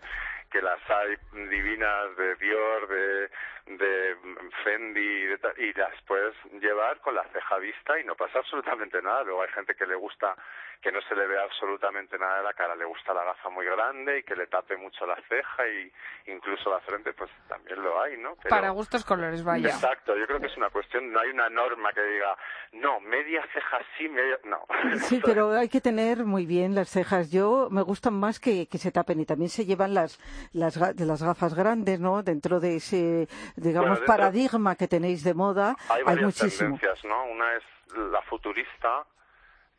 que 0.50 0.62
las 0.62 0.80
hay 0.90 1.16
divinas 1.50 2.18
de 2.18 2.36
Dior, 2.36 2.88
de, 2.88 3.30
de 3.78 4.16
Fendi 4.64 5.28
y 5.58 5.74
las 5.74 6.02
puedes 6.08 6.36
llevar 6.60 7.00
con 7.02 7.16
la 7.16 7.24
ceja 7.26 7.58
vista 7.58 8.00
y 8.00 8.04
no 8.04 8.16
pasa 8.16 8.40
absolutamente 8.40 9.02
nada. 9.02 9.24
Luego 9.24 9.44
hay 9.44 9.50
gente 9.50 9.76
que 9.76 9.86
le 9.86 9.96
gusta 9.96 10.36
que 10.82 10.92
no 10.92 11.02
se 11.02 11.16
le 11.16 11.28
vea 11.28 11.44
absolutamente 11.44 12.18
nada 12.18 12.38
de 12.38 12.44
la 12.44 12.54
cara, 12.54 12.74
le 12.76 12.86
gusta 12.86 13.14
la 13.14 13.26
gafa 13.26 13.50
muy 13.50 13.66
grande 13.66 14.20
y 14.20 14.24
que 14.24 14.36
le 14.36 14.48
tape 14.48 14.78
mucho 14.78 15.06
la 15.06 15.18
ceja 15.28 15.68
y 15.68 15.92
incluso 16.32 16.70
la 16.70 16.80
frente, 16.80 17.12
pues 17.14 17.30
también 17.50 17.84
lo 17.84 18.02
hay, 18.02 18.18
¿no? 18.18 18.36
Para 18.48 18.70
gustos 18.70 19.04
colores, 19.04 19.44
vaya. 19.44 19.70
Exacto, 19.70 20.16
yo 20.16 20.26
creo 20.26 20.40
que 20.40 20.48
es 20.48 20.56
una 20.56 20.70
cuestión, 20.70 21.12
no 21.12 21.20
hay 21.20 21.32
una 21.32 21.50
norma 21.50 21.92
que 21.92 22.02
diga, 22.02 22.38
no, 22.74 23.02
media 23.02 23.44
ceja 23.54 23.80
sí, 23.98 24.08
media 24.08 24.40
no. 24.46 24.66
Sí, 25.00 25.22
pero 25.24 25.52
hay 25.52 25.68
que 25.68 25.82
tener 25.82 26.24
muy 26.24 26.46
bien 26.46 26.76
las 26.76 26.90
cejas. 26.90 27.30
Yo 27.30 27.68
me 27.70 27.82
gustan 27.82 28.14
más 28.14 28.40
que, 28.40 28.68
que 28.68 28.78
se 28.78 28.92
tapen 28.92 29.20
y 29.20 29.26
también 29.26 29.50
se 29.50 29.66
llevan 29.66 29.94
las 29.94 30.18
las, 30.54 30.78
las 30.78 31.24
gafas 31.24 31.54
grandes, 31.54 32.00
¿no? 32.00 32.24
Dentro 32.24 32.60
de 32.60 32.78
ese, 32.78 33.28
digamos, 33.60 34.00
paradigma 34.02 34.76
que 34.76 34.88
tenéis 34.88 35.24
de 35.24 35.34
moda, 35.34 35.76
hay, 35.90 36.04
hay 36.06 36.16
muchísimo. 36.18 36.78
tendencias, 36.78 37.06
¿no? 37.06 37.26
Una 37.26 37.56
es 37.56 37.64
la 37.96 38.22
futurista, 38.24 39.06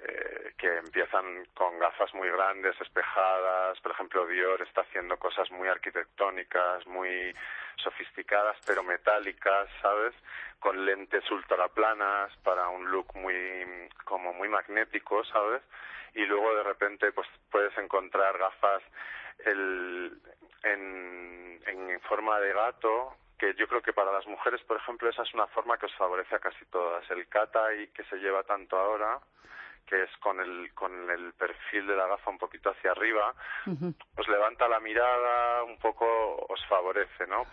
eh, 0.02 0.54
que 0.56 0.78
empiezan 0.78 1.44
con 1.54 1.78
gafas 1.78 2.12
muy 2.14 2.28
grandes, 2.30 2.78
espejadas. 2.80 3.78
Por 3.80 3.92
ejemplo, 3.92 4.26
Dior 4.26 4.62
está 4.62 4.80
haciendo 4.80 5.18
cosas 5.18 5.50
muy 5.50 5.68
arquitectónicas, 5.68 6.86
muy 6.86 7.34
sofisticadas, 7.76 8.56
pero 8.66 8.82
metálicas, 8.82 9.68
¿sabes? 9.82 10.14
Con 10.58 10.84
lentes 10.86 11.30
ultraplanas 11.30 12.34
para 12.38 12.68
un 12.68 12.90
look 12.90 13.14
muy, 13.14 13.88
como 14.04 14.32
muy 14.32 14.48
magnético, 14.48 15.24
¿sabes? 15.24 15.62
Y 16.14 16.24
luego 16.24 16.54
de 16.54 16.62
repente, 16.62 17.12
pues 17.12 17.28
puedes 17.50 17.76
encontrar 17.78 18.38
gafas 18.38 18.82
el, 19.44 20.18
en, 20.62 21.60
en 21.66 22.00
forma 22.00 22.40
de 22.40 22.52
gato, 22.52 23.16
que 23.40 23.54
yo 23.54 23.66
creo 23.66 23.80
que 23.80 23.94
para 23.94 24.12
las 24.12 24.26
mujeres, 24.26 24.60
por 24.64 24.76
ejemplo, 24.76 25.08
esa 25.08 25.22
es 25.22 25.32
una 25.32 25.46
forma 25.46 25.78
que 25.78 25.86
os 25.86 25.94
favorece 25.94 26.34
a 26.34 26.40
casi 26.40 26.62
todas. 26.66 27.10
El 27.10 27.26
kata 27.26 27.74
y 27.74 27.88
que 27.88 28.04
se 28.04 28.16
lleva 28.16 28.42
tanto 28.42 28.76
ahora, 28.76 29.18
que 29.86 30.02
es 30.02 30.10
con 30.18 30.38
el, 30.40 30.74
con 30.74 31.10
el 31.10 31.32
perfil 31.32 31.86
de 31.86 31.96
la 31.96 32.06
gafa 32.06 32.30
un 32.30 32.36
poquito 32.36 32.68
hacia 32.68 32.90
arriba, 32.90 33.34
os 34.14 34.28
levanta 34.28 34.68
la 34.68 34.78
mirada, 34.78 35.64
un 35.64 35.78
poco 35.78 36.04
os 36.50 36.66
favorece, 36.66 37.26
¿no? 37.26 37.46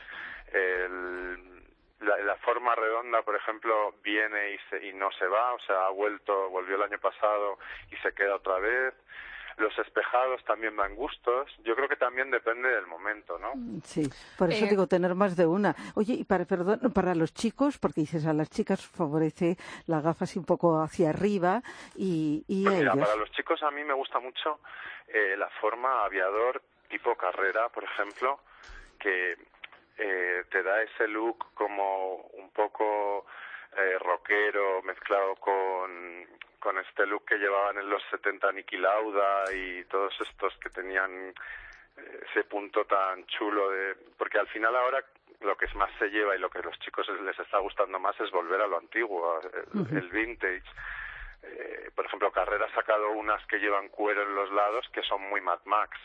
El, 0.51 1.63
la, 2.01 2.17
la, 2.17 2.36
forma 2.36 2.75
redonda, 2.75 3.22
por 3.22 3.38
ejemplo, 3.38 3.96
viene 4.03 4.56
y, 4.56 4.58
se, 4.70 4.86
y 4.88 4.94
no 4.94 5.10
se 5.13 5.25
va, 5.25 5.53
o 5.53 5.60
sea, 5.60 5.86
ha 5.86 5.89
vuelto, 5.89 6.50
volvió 6.50 6.75
el 6.75 6.84
año 6.84 7.00
pasado 7.00 7.60
y 7.91 7.96
se 7.98 8.13
queda 8.13 8.36
otra 8.36 8.60
vez 8.60 8.94
los 9.57 9.77
espejados 9.79 10.43
también 10.45 10.75
van 10.75 10.95
gustos. 10.95 11.51
Yo 11.63 11.75
creo 11.75 11.89
que 11.89 11.95
también 11.95 12.31
depende 12.31 12.69
del 12.69 12.87
momento, 12.87 13.37
¿no? 13.39 13.53
Sí, 13.83 14.07
por 14.37 14.51
eso 14.51 14.65
eh, 14.65 14.69
digo 14.69 14.87
tener 14.87 15.15
más 15.15 15.35
de 15.35 15.45
una. 15.45 15.75
Oye, 15.95 16.13
y 16.13 16.23
para, 16.23 16.45
perdón, 16.45 16.79
para 16.93 17.15
los 17.15 17.33
chicos, 17.33 17.77
porque 17.77 18.01
dices 18.01 18.25
a 18.25 18.33
las 18.33 18.49
chicas 18.49 18.85
favorece 18.85 19.57
la 19.87 20.01
gafa 20.01 20.25
así 20.25 20.37
un 20.39 20.45
poco 20.45 20.81
hacia 20.81 21.09
arriba 21.09 21.61
y, 21.95 22.43
y 22.47 22.63
pues 22.63 22.77
mira, 22.77 22.93
para 22.93 23.15
los 23.15 23.31
chicos 23.31 23.61
a 23.63 23.71
mí 23.71 23.83
me 23.83 23.93
gusta 23.93 24.19
mucho 24.19 24.59
eh, 25.07 25.35
la 25.37 25.49
forma 25.61 26.05
aviador 26.05 26.61
tipo 26.89 27.15
carrera, 27.15 27.69
por 27.69 27.83
ejemplo, 27.83 28.39
que 28.99 29.37
eh, 29.97 30.43
te 30.49 30.63
da 30.63 30.81
ese 30.83 31.07
look 31.07 31.53
como 31.53 32.15
un 32.33 32.51
poco 32.51 33.25
eh, 33.75 33.97
rockero 33.99 34.81
mezclado 34.83 35.35
con, 35.35 36.27
con 36.59 36.77
este 36.77 37.05
look 37.05 37.25
que 37.25 37.37
llevaban 37.37 37.77
en 37.77 37.89
los 37.89 38.01
70 38.09 38.51
Niki 38.51 38.77
Lauda 38.77 39.45
y 39.53 39.83
todos 39.85 40.13
estos 40.21 40.55
que 40.57 40.69
tenían 40.69 41.33
eh, 41.97 42.25
ese 42.29 42.43
punto 42.43 42.85
tan 42.85 43.25
chulo 43.27 43.69
de 43.69 43.95
porque 44.17 44.39
al 44.39 44.47
final 44.47 44.75
ahora 44.75 45.03
lo 45.41 45.55
que 45.55 45.67
más 45.75 45.91
se 45.99 46.09
lleva 46.09 46.35
y 46.35 46.39
lo 46.39 46.49
que 46.49 46.59
a 46.59 46.63
los 46.63 46.79
chicos 46.79 47.07
les 47.21 47.37
está 47.39 47.59
gustando 47.59 47.99
más 47.99 48.19
es 48.19 48.31
volver 48.31 48.61
a 48.61 48.67
lo 48.67 48.77
antiguo, 48.77 49.39
el, 49.91 50.09
vintage. 50.09 50.63
Eh, 51.43 51.91
por 51.93 52.05
ejemplo, 52.05 52.31
Carrera 52.31 52.65
ha 52.65 52.73
sacado 52.73 53.11
unas 53.11 53.45
que 53.45 53.59
llevan 53.59 53.89
cuero 53.89 54.23
en 54.23 54.33
los 54.33 54.51
lados 54.51 54.89
que 54.91 55.03
son 55.03 55.21
muy 55.29 55.39
Mad 55.41 55.59
Max 55.65 55.95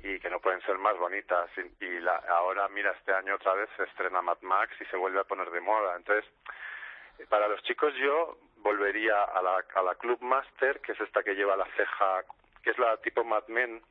y 0.00 0.20
que 0.20 0.30
no 0.30 0.38
pueden 0.38 0.60
ser 0.62 0.78
más 0.78 0.96
bonitas. 0.96 1.50
Y, 1.56 1.84
y 1.84 1.98
la, 1.98 2.22
ahora, 2.28 2.68
mira, 2.68 2.92
este 2.92 3.12
año 3.12 3.34
otra 3.34 3.54
vez 3.54 3.68
se 3.76 3.82
estrena 3.82 4.22
Mad 4.22 4.38
Max 4.42 4.72
y 4.80 4.84
se 4.84 4.96
vuelve 4.96 5.18
a 5.20 5.24
poner 5.24 5.50
de 5.50 5.60
moda. 5.60 5.96
Entonces, 5.96 6.24
para 7.28 7.48
los 7.48 7.60
chicos 7.64 7.92
yo 7.96 8.38
volvería 8.62 9.22
a 9.22 9.42
la, 9.42 9.64
a 9.74 9.82
la 9.82 9.94
Club 9.94 10.20
Master, 10.20 10.80
que 10.80 10.92
es 10.92 11.00
esta 11.00 11.22
que 11.22 11.34
lleva 11.34 11.56
la 11.56 11.66
ceja, 11.76 12.24
que 12.62 12.70
es 12.70 12.78
la 12.78 12.96
tipo 12.98 13.24
Mad 13.24 13.46
Men, 13.48 13.82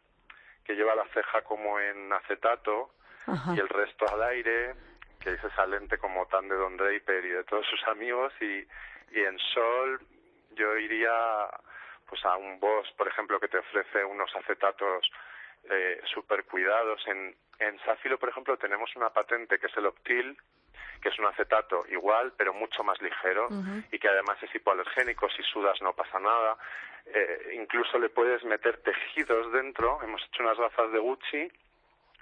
que 0.64 0.76
lleva 0.76 0.96
la 0.96 1.08
ceja 1.14 1.42
como 1.44 1.80
en 1.80 2.12
acetato 2.14 2.92
y 3.56 3.60
el 3.60 3.68
resto 3.68 4.06
al 4.12 4.24
aire, 4.24 4.76
que 5.20 5.32
es 5.32 5.44
esa 5.44 5.66
lente 5.66 5.98
como 5.98 6.26
tan 6.28 6.48
de 6.48 6.56
Don 6.56 6.78
Draper 6.78 7.26
y 7.26 7.30
de 7.30 7.44
todos 7.44 7.66
sus 7.68 7.86
amigos 7.88 8.34
y, 8.40 8.66
y 9.12 9.24
en 9.24 9.38
sol 9.40 10.00
yo 10.52 10.78
iría 10.78 11.50
pues 12.08 12.24
a 12.26 12.38
un 12.38 12.60
Boss, 12.60 12.92
por 12.98 13.08
ejemplo, 13.08 13.40
que 13.40 13.50
te 13.50 13.58
ofrece 13.58 14.04
unos 14.04 14.34
acetatos 14.36 15.10
eh, 15.70 16.02
super 16.14 16.46
cuidados. 16.46 17.06
En, 17.08 17.36
en 17.60 17.80
Safilo, 17.80 18.18
por 18.18 18.30
ejemplo, 18.30 18.58
tenemos 18.58 18.96
una 18.96 19.10
patente 19.10 19.60
que 19.60 19.68
es 19.68 19.78
el 19.78 19.88
Optil, 19.88 20.38
que 21.08 21.14
es 21.14 21.20
un 21.20 21.26
acetato 21.26 21.86
igual, 21.90 22.34
pero 22.36 22.54
mucho 22.54 22.84
más 22.84 23.02
ligero 23.02 23.48
y 23.92 23.98
que 23.98 24.10
además 24.10 24.38
es 24.44 24.54
hipoalergénico, 24.54 25.30
si 25.30 25.42
sudas 25.44 25.82
no 25.82 25.94
pasa 25.94 26.20
nada. 26.20 26.58
Eh, 27.06 27.56
incluso 27.56 27.98
le 27.98 28.10
puedes 28.10 28.44
meter 28.44 28.82
tejidos 28.82 29.54
dentro. 29.54 30.00
Hemos 30.04 30.22
hecho 30.26 30.44
unas 30.44 30.58
gafas 30.58 30.92
de 30.92 31.00
Gucci 31.00 31.52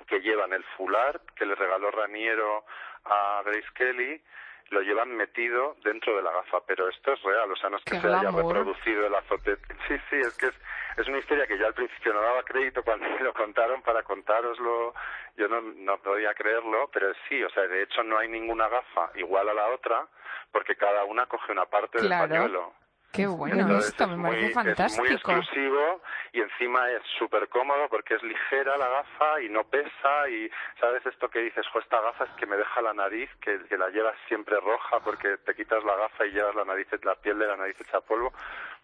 que 0.05 0.19
llevan 0.19 0.53
el 0.53 0.63
fular 0.77 1.19
que 1.35 1.47
le 1.47 1.55
regaló 1.55 1.89
Raniero 1.89 2.63
a 3.05 3.41
Grace 3.43 3.69
Kelly 3.73 4.21
lo 4.69 4.81
llevan 4.81 5.15
metido 5.15 5.75
dentro 5.83 6.15
de 6.15 6.23
la 6.23 6.31
gafa, 6.31 6.59
pero 6.65 6.89
esto 6.89 7.13
es 7.13 7.21
real, 7.21 7.51
o 7.51 7.55
sea, 7.55 7.69
no 7.69 7.77
es 7.77 7.83
que 7.83 7.99
se 7.99 8.07
haya 8.07 8.31
reproducido 8.31 9.05
el 9.05 9.13
azote. 9.13 9.57
Sí, 9.87 9.95
sí, 10.09 10.15
es 10.15 10.35
que 10.37 10.47
es, 10.47 10.55
es 10.97 11.07
una 11.07 11.17
historia 11.17 11.47
que 11.47 11.57
yo 11.57 11.67
al 11.67 11.73
principio 11.73 12.13
no 12.13 12.21
daba 12.21 12.43
crédito 12.43 12.83
cuando 12.83 13.07
me 13.09 13.19
lo 13.19 13.33
contaron 13.33 13.81
para 13.81 14.03
contároslo, 14.03 14.93
yo 15.37 15.47
no, 15.47 15.61
no 15.61 15.97
podía 15.97 16.33
creerlo, 16.33 16.89
pero 16.93 17.13
sí, 17.27 17.43
o 17.43 17.49
sea, 17.49 17.67
de 17.67 17.83
hecho 17.83 18.03
no 18.03 18.17
hay 18.17 18.27
ninguna 18.27 18.67
gafa 18.67 19.11
igual 19.15 19.49
a 19.49 19.53
la 19.53 19.67
otra, 19.69 20.07
porque 20.51 20.75
cada 20.75 21.03
una 21.03 21.25
coge 21.25 21.51
una 21.51 21.65
parte 21.65 21.99
del 22.01 22.09
pañuelo. 22.09 22.73
Qué 23.15 23.27
bueno 23.27 23.77
esto, 23.77 24.07
me 24.07 24.29
parece 24.29 24.53
fantástico. 24.53 25.05
Es 25.05 25.09
muy 25.09 25.15
exclusivo 25.15 26.01
y 26.33 26.41
encima 26.41 26.89
es 26.91 27.01
súper 27.17 27.47
cómodo 27.47 27.87
porque 27.89 28.15
es 28.15 28.23
ligera 28.23 28.77
la 28.77 28.89
gafa 28.89 29.41
y 29.41 29.49
no 29.49 29.63
pesa 29.63 30.29
y 30.29 30.49
sabes 30.79 31.05
esto 31.05 31.29
que 31.29 31.39
dices, 31.39 31.65
jo, 31.71 31.79
esta 31.79 32.01
gafa 32.01 32.25
es 32.25 32.29
que 32.31 32.45
me 32.45 32.57
deja 32.57 32.81
la 32.81 32.93
nariz, 32.93 33.29
que, 33.39 33.57
que 33.69 33.77
la 33.77 33.89
llevas 33.89 34.15
siempre 34.27 34.59
roja 34.59 34.99
porque 34.99 35.37
te 35.37 35.55
quitas 35.55 35.83
la 35.85 35.95
gafa 35.95 36.25
y 36.25 36.31
llevas 36.31 36.55
la 36.55 36.65
nariz, 36.65 36.87
la 37.03 37.15
piel 37.15 37.39
de 37.39 37.47
la 37.47 37.55
nariz 37.55 37.79
hecha 37.79 38.01
polvo, 38.01 38.33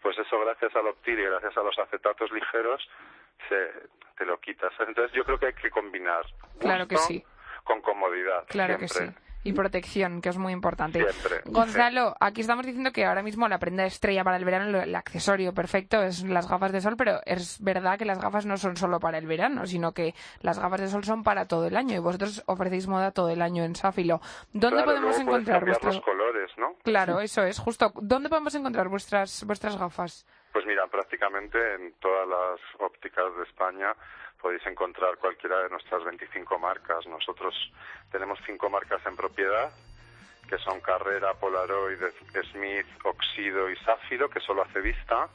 pues 0.00 0.18
eso 0.18 0.40
gracias 0.40 0.74
al 0.76 0.86
Optir 0.86 1.18
y 1.18 1.24
gracias 1.24 1.56
a 1.56 1.62
los 1.62 1.78
acetatos 1.78 2.32
ligeros 2.32 2.88
se, 3.48 3.70
te 4.16 4.24
lo 4.24 4.40
quitas. 4.40 4.72
Entonces 4.80 5.12
yo 5.12 5.24
creo 5.24 5.38
que 5.38 5.46
hay 5.46 5.54
que 5.54 5.70
combinar 5.70 6.24
claro 6.58 6.88
que 6.88 6.96
sí. 6.96 7.22
con 7.64 7.82
comodidad. 7.82 8.46
Claro 8.48 8.78
que 8.78 8.88
sí 8.88 9.04
y 9.44 9.52
protección, 9.52 10.20
que 10.20 10.28
es 10.28 10.38
muy 10.38 10.52
importante. 10.52 11.00
Siempre, 11.00 11.40
Gonzalo, 11.46 12.14
aquí 12.20 12.40
estamos 12.40 12.64
diciendo 12.64 12.92
que 12.92 13.04
ahora 13.04 13.22
mismo 13.22 13.48
la 13.48 13.58
prenda 13.58 13.84
estrella 13.84 14.24
para 14.24 14.36
el 14.36 14.44
verano, 14.44 14.80
el 14.80 14.94
accesorio 14.94 15.52
perfecto 15.52 16.02
es 16.02 16.22
las 16.24 16.48
gafas 16.48 16.72
de 16.72 16.80
sol, 16.80 16.94
pero 16.96 17.20
es 17.26 17.62
verdad 17.62 17.98
que 17.98 18.04
las 18.04 18.20
gafas 18.20 18.46
no 18.46 18.56
son 18.56 18.76
solo 18.76 19.00
para 19.00 19.18
el 19.18 19.26
verano, 19.26 19.66
sino 19.66 19.92
que 19.92 20.14
las 20.40 20.58
gafas 20.58 20.80
de 20.80 20.88
sol 20.88 21.04
son 21.04 21.22
para 21.22 21.46
todo 21.46 21.66
el 21.66 21.76
año 21.76 21.96
y 21.96 21.98
vosotros 21.98 22.42
ofrecéis 22.46 22.86
moda 22.86 23.10
todo 23.10 23.30
el 23.30 23.42
año 23.42 23.64
en 23.64 23.74
Sáfilo. 23.74 24.20
¿Dónde 24.52 24.84
podemos 24.84 25.18
encontrar 25.18 25.64
vuestros 25.64 26.00
colores, 26.00 26.50
no? 26.56 26.74
Claro, 26.82 27.20
eso 27.20 27.42
es, 27.42 27.58
justo. 27.58 27.92
¿Dónde 28.00 28.28
podemos 28.28 28.54
encontrar 28.54 28.88
vuestras 28.88 29.44
vuestras 29.44 29.78
gafas? 29.78 30.26
Pues 30.52 30.66
mira, 30.66 30.86
prácticamente 30.86 31.58
en 31.74 31.94
todas 31.94 32.28
las 32.28 32.60
ópticas 32.78 33.34
de 33.36 33.42
España 33.44 33.94
podéis 34.42 34.66
encontrar 34.66 35.16
cualquiera 35.18 35.62
de 35.62 35.70
nuestras 35.70 36.04
25 36.04 36.58
marcas. 36.58 37.06
Nosotros 37.06 37.54
tenemos 38.10 38.38
cinco 38.44 38.68
marcas 38.68 39.00
en 39.06 39.16
propiedad, 39.16 39.70
que 40.48 40.58
son 40.58 40.80
Carrera, 40.80 41.32
Polaroid, 41.34 42.02
Smith, 42.50 42.86
Oxido 43.04 43.70
y 43.70 43.76
Sáfilo, 43.76 44.28
que 44.28 44.40
solo 44.40 44.62
hace 44.62 44.80
vista. 44.80 45.28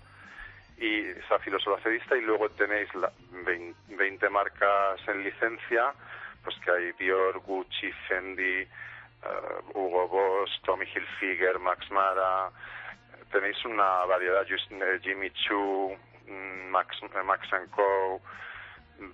Y 0.77 1.05
Sáfilo 1.29 1.57
solo 1.59 1.77
hace 1.77 1.89
vista. 1.89 2.17
Y 2.17 2.21
luego 2.21 2.49
tenéis 2.49 2.93
la 2.95 3.11
20 3.87 4.29
marcas 4.29 4.99
en 5.07 5.23
licencia, 5.23 5.93
pues 6.43 6.55
que 6.59 6.71
hay 6.71 6.91
Dior, 6.99 7.39
Gucci, 7.39 7.91
Fendi, 8.07 8.61
eh, 8.61 8.67
Hugo 9.73 10.07
Boss, 10.09 10.61
Tommy 10.65 10.85
Hilfiger, 10.85 11.59
Max 11.59 11.89
Mara. 11.91 12.51
Tenéis 13.31 13.63
una 13.65 14.05
variedad, 14.05 14.45
Jimmy 15.01 15.31
Choo, 15.31 15.97
mm, 16.27 16.69
Max, 16.69 16.97
Max 17.25 17.47
Co. 17.71 18.21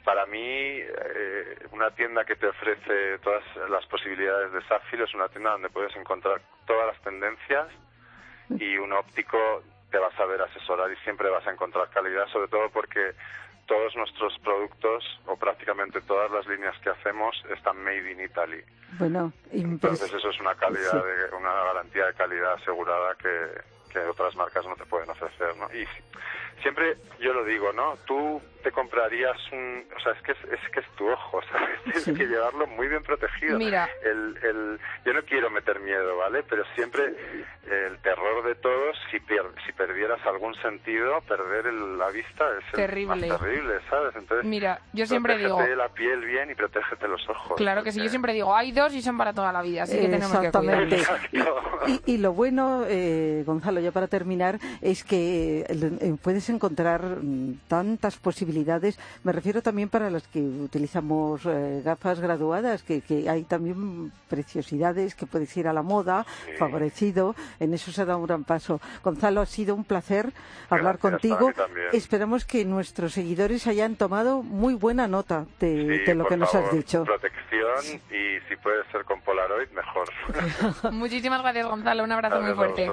Para 0.03 0.25
mí, 0.25 0.39
eh, 0.39 1.57
una 1.71 1.91
tienda 1.91 2.23
que 2.25 2.35
te 2.35 2.47
ofrece 2.47 3.19
todas 3.19 3.43
las 3.69 3.85
posibilidades 3.87 4.51
de 4.51 4.61
Sáfilo 4.63 5.05
es 5.05 5.13
una 5.13 5.27
tienda 5.29 5.51
donde 5.51 5.69
puedes 5.69 5.95
encontrar 5.95 6.41
todas 6.65 6.87
las 6.87 7.01
tendencias 7.01 7.67
y 8.49 8.77
un 8.77 8.93
óptico 8.93 9.63
te 9.91 9.97
va 9.97 10.07
a 10.07 10.17
saber 10.17 10.41
asesorar 10.41 10.91
y 10.91 10.95
siempre 11.03 11.29
vas 11.29 11.45
a 11.45 11.51
encontrar 11.51 11.89
calidad, 11.89 12.27
sobre 12.27 12.47
todo 12.47 12.69
porque 12.69 13.13
todos 13.67 13.95
nuestros 13.95 14.37
productos 14.39 15.03
o 15.25 15.37
prácticamente 15.37 16.01
todas 16.01 16.31
las 16.31 16.47
líneas 16.47 16.77
que 16.79 16.89
hacemos 16.89 17.35
están 17.55 17.81
made 17.83 18.11
in 18.11 18.21
Italy. 18.21 18.63
Bueno, 18.99 19.31
entonces 19.51 20.11
eso 20.13 20.29
es 20.29 20.39
una 20.39 20.55
calidad, 20.55 21.03
de, 21.03 21.35
una 21.35 21.51
garantía 21.51 22.07
de 22.07 22.13
calidad 22.13 22.53
asegurada 22.53 23.15
que, 23.15 23.47
que 23.91 23.99
otras 23.99 24.35
marcas 24.35 24.65
no 24.65 24.75
te 24.75 24.85
pueden 24.85 25.09
ofrecer, 25.09 25.55
¿no? 25.57 25.69
Y 25.73 25.85
siempre 26.61 26.97
yo 27.19 27.33
lo 27.33 27.43
digo, 27.45 27.71
¿no? 27.73 27.95
Tú 28.05 28.41
te 28.63 28.71
comprarías 28.71 29.37
un... 29.51 29.85
O 29.95 29.99
sea, 29.99 30.13
es 30.13 30.21
que 30.21 30.31
es, 30.31 30.37
es 30.51 30.69
que 30.71 30.79
es 30.79 30.87
tu 30.95 31.07
ojo, 31.09 31.41
¿sabes? 31.51 31.83
Tienes 31.83 32.19
que 32.19 32.27
llevarlo 32.27 32.65
muy 32.67 32.87
bien 32.87 33.03
protegido. 33.03 33.57
Mira. 33.57 33.89
El, 34.03 34.37
el, 34.41 34.79
yo 35.05 35.13
no 35.13 35.21
quiero 35.23 35.49
meter 35.49 35.79
miedo, 35.81 36.17
¿vale? 36.17 36.43
Pero 36.43 36.63
siempre 36.75 37.13
el 37.69 37.97
terror 37.99 38.43
de 38.45 38.55
todos, 38.55 38.97
si, 39.11 39.19
si 39.65 39.71
perdieras 39.73 40.25
algún 40.25 40.55
sentido, 40.55 41.21
perder 41.21 41.65
la 41.73 42.09
vista 42.09 42.45
es 42.57 42.71
terrible. 42.71 43.27
más 43.27 43.39
terrible, 43.39 43.73
¿sabes? 43.89 44.15
Entonces, 44.15 44.45
Mira, 44.45 44.79
yo 44.93 45.05
siempre 45.05 45.37
digo... 45.37 45.61
la 45.75 45.89
piel 45.89 46.25
bien 46.25 46.51
y 46.51 46.55
protégete 46.55 47.07
los 47.07 47.27
ojos. 47.29 47.57
Claro 47.57 47.83
que 47.83 47.91
sí, 47.91 48.01
yo 48.01 48.09
siempre 48.09 48.33
digo, 48.33 48.55
hay 48.55 48.71
dos 48.71 48.93
y 48.93 49.01
son 49.01 49.17
para 49.17 49.33
toda 49.33 49.51
la 49.51 49.61
vida, 49.61 49.83
así 49.83 49.97
que 49.97 50.07
tenemos 50.07 50.39
que 50.39 50.51
cuidar. 50.51 50.87
Y, 51.85 52.13
y, 52.13 52.17
lo 52.17 52.31
bueno, 52.31 52.85
eh, 52.87 53.43
Gonzalo, 53.45 53.81
ya 53.81 53.91
para 53.91 54.07
terminar, 54.07 54.57
es 54.81 55.03
que 55.03 55.65
eh, 55.67 56.15
puedes 56.21 56.42
encontrar 56.49 57.01
mm, 57.21 57.61
tantas 57.67 58.17
posibilidades 58.17 58.97
me 59.23 59.31
refiero 59.31 59.61
también 59.61 59.89
para 59.89 60.09
las 60.09 60.27
que 60.27 60.39
utilizamos 60.39 61.45
eh, 61.45 61.81
gafas 61.83 62.19
graduadas, 62.19 62.83
que, 62.83 63.01
hay 63.29 63.43
también 63.43 64.11
preciosidades 64.29 65.15
que 65.15 65.25
puedes 65.25 65.55
ir 65.57 65.67
a 65.67 65.73
la 65.73 65.81
moda, 65.81 66.25
favorecido. 66.57 67.35
En 67.59 67.73
eso 67.73 67.91
se 67.91 68.01
ha 68.01 68.05
dado 68.05 68.19
un 68.19 68.25
gran 68.25 68.43
paso. 68.43 68.81
Gonzalo, 69.03 69.41
ha 69.41 69.45
sido 69.45 69.75
un 69.75 69.83
placer 69.83 70.31
hablar 70.69 70.97
contigo. 70.97 71.51
Esperamos 71.91 72.45
que 72.45 72.65
nuestros 72.65 73.13
seguidores 73.13 73.67
hayan 73.67 73.95
tomado 73.95 74.43
muy 74.43 74.73
buena 74.73 75.07
nota 75.07 75.45
de, 75.59 76.13
lo 76.15 76.25
que 76.25 76.37
nos 76.37 76.53
has 76.53 76.71
dicho. 76.71 77.03
Protección 77.03 78.01
y 78.09 78.39
si 78.47 78.55
puede 78.57 78.83
ser 78.91 79.03
con 79.05 79.21
Polaroid, 79.21 79.69
mejor. 79.69 80.09
Muchísimas 80.91 81.41
gracias, 81.41 81.67
Gonzalo. 81.67 82.03
Un 82.03 82.11
abrazo 82.11 82.41
muy 82.41 82.53
fuerte. 82.53 82.91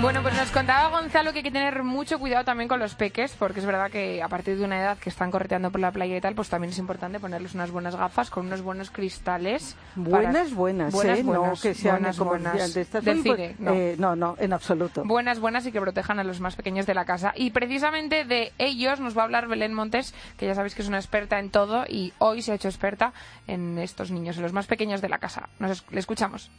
Bueno, 0.00 0.22
pues 0.22 0.36
nos 0.36 0.50
contaba 0.52 0.90
Gonzalo 0.90 1.32
que 1.32 1.38
hay 1.38 1.42
que 1.42 1.50
tener 1.50 1.82
mucho 1.82 2.20
cuidado 2.20 2.44
también 2.44 2.68
con 2.68 2.78
los 2.78 2.94
peques, 2.94 3.34
porque 3.36 3.58
es 3.58 3.66
verdad 3.66 3.90
que 3.90 4.22
a 4.22 4.28
partir 4.28 4.56
de 4.56 4.64
una 4.64 4.78
edad 4.78 4.96
que 4.96 5.10
están 5.10 5.32
correteando 5.32 5.72
por 5.72 5.80
la 5.80 5.90
playa 5.90 6.16
y 6.16 6.20
tal, 6.20 6.36
pues 6.36 6.48
también 6.48 6.70
es 6.70 6.78
importante 6.78 7.18
ponerles 7.18 7.54
unas 7.54 7.72
buenas 7.72 7.96
gafas 7.96 8.30
con 8.30 8.46
unos 8.46 8.62
buenos 8.62 8.90
cristales. 8.90 9.74
Buenas, 9.96 10.54
buenas, 10.54 10.94
¿eh? 11.04 11.24
no 11.24 11.52
que 11.60 11.74
sean 11.74 11.96
buenas, 11.96 12.18
buenas. 12.18 12.74
De 12.74 12.80
estas 12.80 13.04
Del 13.04 13.24
cine, 13.24 13.56
no. 13.58 13.74
Eh, 13.74 13.96
no, 13.98 14.14
no, 14.14 14.36
en 14.38 14.52
absoluto. 14.52 15.02
Buenas, 15.04 15.40
buenas 15.40 15.66
y 15.66 15.72
que 15.72 15.80
protejan 15.80 16.20
a 16.20 16.24
los 16.24 16.38
más 16.38 16.54
pequeños 16.54 16.86
de 16.86 16.94
la 16.94 17.04
casa. 17.04 17.32
Y 17.34 17.50
precisamente 17.50 18.24
de 18.24 18.52
ellos 18.58 19.00
nos 19.00 19.18
va 19.18 19.22
a 19.22 19.24
hablar 19.24 19.48
Belén 19.48 19.74
Montes, 19.74 20.14
que 20.36 20.46
ya 20.46 20.54
sabéis 20.54 20.76
que 20.76 20.82
es 20.82 20.88
una 20.88 20.98
experta 20.98 21.40
en 21.40 21.50
todo 21.50 21.84
y 21.88 22.12
hoy 22.18 22.42
se 22.42 22.52
ha 22.52 22.54
hecho 22.54 22.68
experta 22.68 23.12
en 23.48 23.76
estos 23.78 24.12
niños, 24.12 24.36
en 24.36 24.44
los 24.44 24.52
más 24.52 24.68
pequeños 24.68 25.02
de 25.02 25.08
la 25.08 25.18
casa. 25.18 25.48
Nos 25.58 25.84
le 25.90 25.98
escuchamos. 25.98 26.52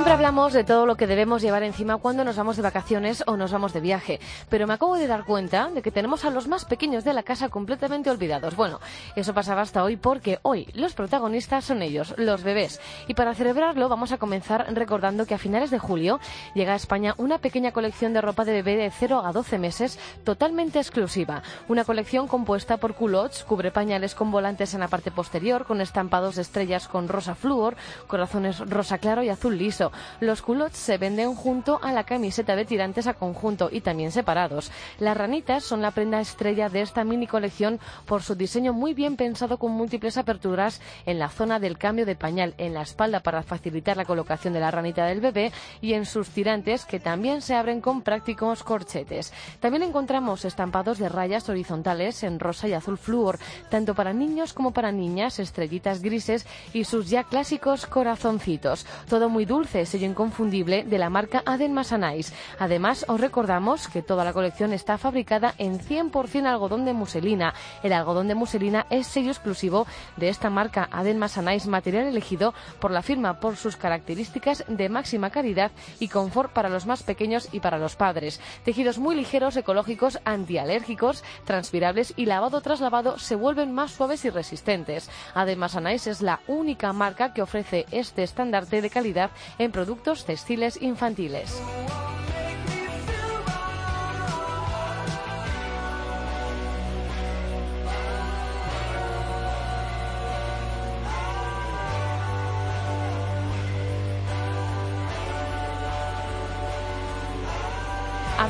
Siempre 0.00 0.14
hablamos 0.14 0.54
de 0.54 0.64
todo 0.64 0.86
lo 0.86 0.96
que 0.96 1.06
debemos 1.06 1.42
llevar 1.42 1.62
encima 1.62 1.98
cuando 1.98 2.24
nos 2.24 2.36
vamos 2.36 2.56
de 2.56 2.62
vacaciones 2.62 3.22
o 3.26 3.36
nos 3.36 3.52
vamos 3.52 3.74
de 3.74 3.82
viaje, 3.82 4.18
pero 4.48 4.66
me 4.66 4.72
acabo 4.72 4.96
de 4.96 5.06
dar 5.06 5.26
cuenta 5.26 5.68
de 5.68 5.82
que 5.82 5.90
tenemos 5.90 6.24
a 6.24 6.30
los 6.30 6.48
más 6.48 6.64
pequeños 6.64 7.04
de 7.04 7.12
la 7.12 7.22
casa 7.22 7.50
completamente 7.50 8.08
olvidados. 8.08 8.56
Bueno, 8.56 8.80
eso 9.14 9.34
pasaba 9.34 9.60
hasta 9.60 9.84
hoy 9.84 9.98
porque 9.98 10.38
hoy 10.40 10.68
los 10.72 10.94
protagonistas 10.94 11.66
son 11.66 11.82
ellos, 11.82 12.14
los 12.16 12.42
bebés. 12.42 12.80
Y 13.08 13.14
para 13.14 13.34
celebrarlo 13.34 13.90
vamos 13.90 14.10
a 14.10 14.16
comenzar 14.16 14.72
recordando 14.72 15.26
que 15.26 15.34
a 15.34 15.38
finales 15.38 15.70
de 15.70 15.78
julio 15.78 16.18
llega 16.54 16.72
a 16.72 16.76
España 16.76 17.14
una 17.18 17.36
pequeña 17.36 17.72
colección 17.72 18.14
de 18.14 18.22
ropa 18.22 18.46
de 18.46 18.52
bebé 18.52 18.76
de 18.76 18.90
0 18.90 19.20
a 19.22 19.32
12 19.32 19.58
meses 19.58 19.98
totalmente 20.24 20.78
exclusiva. 20.78 21.42
Una 21.68 21.84
colección 21.84 22.26
compuesta 22.26 22.78
por 22.78 22.94
culottes, 22.94 23.44
cubre 23.44 23.70
pañales 23.70 24.14
con 24.14 24.30
volantes 24.30 24.72
en 24.72 24.80
la 24.80 24.88
parte 24.88 25.10
posterior, 25.10 25.66
con 25.66 25.82
estampados 25.82 26.36
de 26.36 26.42
estrellas 26.42 26.88
con 26.88 27.06
rosa 27.06 27.34
flúor, 27.34 27.76
corazones 28.06 28.60
rosa 28.60 28.96
claro 28.96 29.22
y 29.22 29.28
azul 29.28 29.58
liso 29.58 29.89
los 30.20 30.42
culottes 30.42 30.78
se 30.78 30.98
venden 30.98 31.34
junto 31.34 31.80
a 31.82 31.92
la 31.92 32.04
camiseta 32.04 32.56
de 32.56 32.64
tirantes 32.64 33.06
a 33.06 33.14
conjunto 33.14 33.68
y 33.70 33.80
también 33.80 34.12
separados. 34.12 34.70
Las 34.98 35.16
ranitas 35.16 35.64
son 35.64 35.82
la 35.82 35.90
prenda 35.90 36.20
estrella 36.20 36.68
de 36.68 36.82
esta 36.82 37.04
mini 37.04 37.26
colección 37.26 37.80
por 38.06 38.22
su 38.22 38.34
diseño 38.34 38.72
muy 38.72 38.94
bien 38.94 39.16
pensado 39.16 39.58
con 39.58 39.72
múltiples 39.72 40.16
aperturas 40.16 40.80
en 41.06 41.18
la 41.18 41.28
zona 41.28 41.58
del 41.58 41.78
cambio 41.78 42.06
de 42.06 42.16
pañal, 42.16 42.54
en 42.58 42.74
la 42.74 42.82
espalda 42.82 43.20
para 43.20 43.42
facilitar 43.42 43.96
la 43.96 44.04
colocación 44.04 44.52
de 44.52 44.60
la 44.60 44.70
ranita 44.70 45.06
del 45.06 45.20
bebé 45.20 45.52
y 45.80 45.94
en 45.94 46.06
sus 46.06 46.30
tirantes 46.30 46.84
que 46.84 47.00
también 47.00 47.42
se 47.42 47.54
abren 47.54 47.80
con 47.80 48.02
prácticos 48.02 48.62
corchetes. 48.62 49.32
También 49.60 49.82
encontramos 49.82 50.44
estampados 50.44 50.98
de 50.98 51.08
rayas 51.08 51.48
horizontales 51.48 52.22
en 52.22 52.40
rosa 52.40 52.68
y 52.68 52.72
azul 52.72 52.98
flúor, 52.98 53.38
tanto 53.68 53.94
para 53.94 54.12
niños 54.12 54.52
como 54.52 54.72
para 54.72 54.92
niñas, 54.92 55.38
estrellitas 55.38 56.02
grises 56.02 56.46
y 56.72 56.84
sus 56.84 57.08
ya 57.08 57.24
clásicos 57.24 57.86
corazoncitos. 57.86 58.86
Todo 59.08 59.28
muy 59.28 59.44
dulce 59.44 59.69
sello 59.70 60.06
inconfundible 60.06 60.84
de 60.84 60.98
la 60.98 61.10
marca 61.10 61.42
Aden 61.46 61.72
Masanais. 61.72 62.32
Además, 62.58 63.04
os 63.08 63.20
recordamos 63.20 63.88
que 63.88 64.02
toda 64.02 64.24
la 64.24 64.32
colección 64.32 64.72
está 64.72 64.98
fabricada 64.98 65.54
en 65.58 65.78
100% 65.78 66.46
algodón 66.46 66.84
de 66.84 66.92
muselina. 66.92 67.54
El 67.82 67.92
algodón 67.92 68.28
de 68.28 68.34
muselina 68.34 68.86
es 68.90 69.06
sello 69.06 69.30
exclusivo 69.30 69.86
de 70.16 70.28
esta 70.28 70.50
marca 70.50 70.88
Aden 70.92 71.18
Masanais, 71.18 71.66
material 71.66 72.06
elegido 72.06 72.54
por 72.80 72.90
la 72.90 73.02
firma 73.02 73.40
por 73.40 73.56
sus 73.56 73.76
características 73.76 74.64
de 74.68 74.88
máxima 74.88 75.30
calidad 75.30 75.70
y 75.98 76.08
confort 76.08 76.52
para 76.52 76.68
los 76.68 76.86
más 76.86 77.02
pequeños 77.02 77.48
y 77.52 77.60
para 77.60 77.78
los 77.78 77.96
padres. 77.96 78.40
Tejidos 78.64 78.98
muy 78.98 79.14
ligeros, 79.14 79.56
ecológicos, 79.56 80.18
antialérgicos, 80.24 81.24
transpirables 81.44 82.14
y 82.16 82.26
lavado 82.26 82.60
tras 82.60 82.80
lavado 82.80 83.18
se 83.18 83.36
vuelven 83.36 83.72
más 83.72 83.92
suaves 83.92 84.24
y 84.24 84.30
resistentes. 84.30 85.10
Aden 85.34 85.58
Masanais 85.58 86.06
es 86.06 86.22
la 86.22 86.40
única 86.46 86.92
marca 86.92 87.32
que 87.32 87.42
ofrece 87.42 87.86
este 87.90 88.22
estandarte 88.22 88.82
de 88.82 88.90
calidad 88.90 89.30
en 89.60 89.72
productos 89.72 90.24
textiles 90.24 90.80
infantiles. 90.80 91.60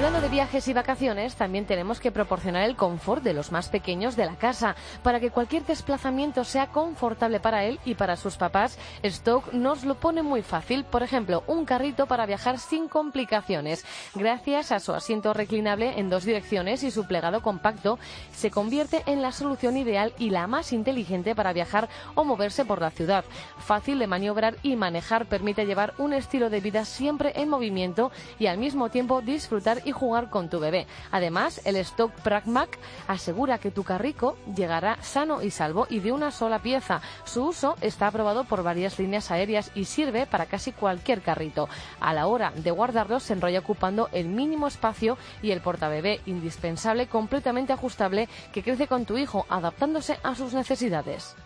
Hablando 0.00 0.22
de 0.22 0.30
viajes 0.30 0.66
y 0.66 0.72
vacaciones, 0.72 1.36
también 1.36 1.66
tenemos 1.66 2.00
que 2.00 2.10
proporcionar 2.10 2.62
el 2.62 2.74
confort 2.74 3.22
de 3.22 3.34
los 3.34 3.52
más 3.52 3.68
pequeños 3.68 4.16
de 4.16 4.24
la 4.24 4.36
casa. 4.36 4.74
Para 5.02 5.20
que 5.20 5.30
cualquier 5.30 5.66
desplazamiento 5.66 6.42
sea 6.44 6.68
confortable 6.68 7.38
para 7.38 7.64
él 7.64 7.78
y 7.84 7.96
para 7.96 8.16
sus 8.16 8.38
papás, 8.38 8.78
Stoke 9.04 9.52
nos 9.52 9.84
lo 9.84 9.96
pone 9.96 10.22
muy 10.22 10.40
fácil. 10.40 10.84
Por 10.84 11.02
ejemplo, 11.02 11.44
un 11.46 11.66
carrito 11.66 12.06
para 12.06 12.24
viajar 12.24 12.58
sin 12.58 12.88
complicaciones. 12.88 13.84
Gracias 14.14 14.72
a 14.72 14.80
su 14.80 14.94
asiento 14.94 15.34
reclinable 15.34 16.00
en 16.00 16.08
dos 16.08 16.24
direcciones 16.24 16.82
y 16.82 16.90
su 16.90 17.06
plegado 17.06 17.42
compacto, 17.42 17.98
se 18.32 18.50
convierte 18.50 19.02
en 19.04 19.20
la 19.20 19.32
solución 19.32 19.76
ideal 19.76 20.14
y 20.16 20.30
la 20.30 20.46
más 20.46 20.72
inteligente 20.72 21.34
para 21.34 21.52
viajar 21.52 21.90
o 22.14 22.24
moverse 22.24 22.64
por 22.64 22.80
la 22.80 22.90
ciudad. 22.90 23.26
Fácil 23.58 23.98
de 23.98 24.06
maniobrar 24.06 24.56
y 24.62 24.76
manejar 24.76 25.26
permite 25.26 25.66
llevar 25.66 25.92
un 25.98 26.14
estilo 26.14 26.48
de 26.48 26.60
vida 26.60 26.86
siempre 26.86 27.34
en 27.36 27.50
movimiento 27.50 28.10
y 28.38 28.46
al 28.46 28.56
mismo 28.56 28.88
tiempo 28.88 29.20
disfrutar 29.20 29.82
y 29.84 29.89
jugar 29.92 30.30
con 30.30 30.48
tu 30.48 30.60
bebé. 30.60 30.86
Además, 31.10 31.60
el 31.64 31.76
Stock 31.76 32.12
Pragmac 32.22 32.78
asegura 33.08 33.58
que 33.58 33.70
tu 33.70 33.84
carrico 33.84 34.36
llegará 34.54 35.02
sano 35.02 35.42
y 35.42 35.50
salvo 35.50 35.86
y 35.90 36.00
de 36.00 36.12
una 36.12 36.30
sola 36.30 36.60
pieza. 36.60 37.00
Su 37.24 37.46
uso 37.46 37.76
está 37.80 38.06
aprobado 38.08 38.44
por 38.44 38.62
varias 38.62 38.98
líneas 38.98 39.30
aéreas 39.30 39.70
y 39.74 39.84
sirve 39.84 40.26
para 40.26 40.46
casi 40.46 40.72
cualquier 40.72 41.22
carrito. 41.22 41.68
A 42.00 42.14
la 42.14 42.26
hora 42.26 42.52
de 42.54 42.70
guardarlo 42.70 43.20
se 43.20 43.32
enrolla 43.32 43.60
ocupando 43.60 44.08
el 44.12 44.28
mínimo 44.28 44.66
espacio 44.66 45.18
y 45.42 45.50
el 45.50 45.60
portabebé 45.60 46.20
indispensable 46.26 47.06
completamente 47.06 47.72
ajustable 47.72 48.28
que 48.52 48.62
crece 48.62 48.86
con 48.86 49.04
tu 49.04 49.18
hijo 49.18 49.46
adaptándose 49.48 50.18
a 50.22 50.34
sus 50.34 50.54
necesidades. 50.54 51.36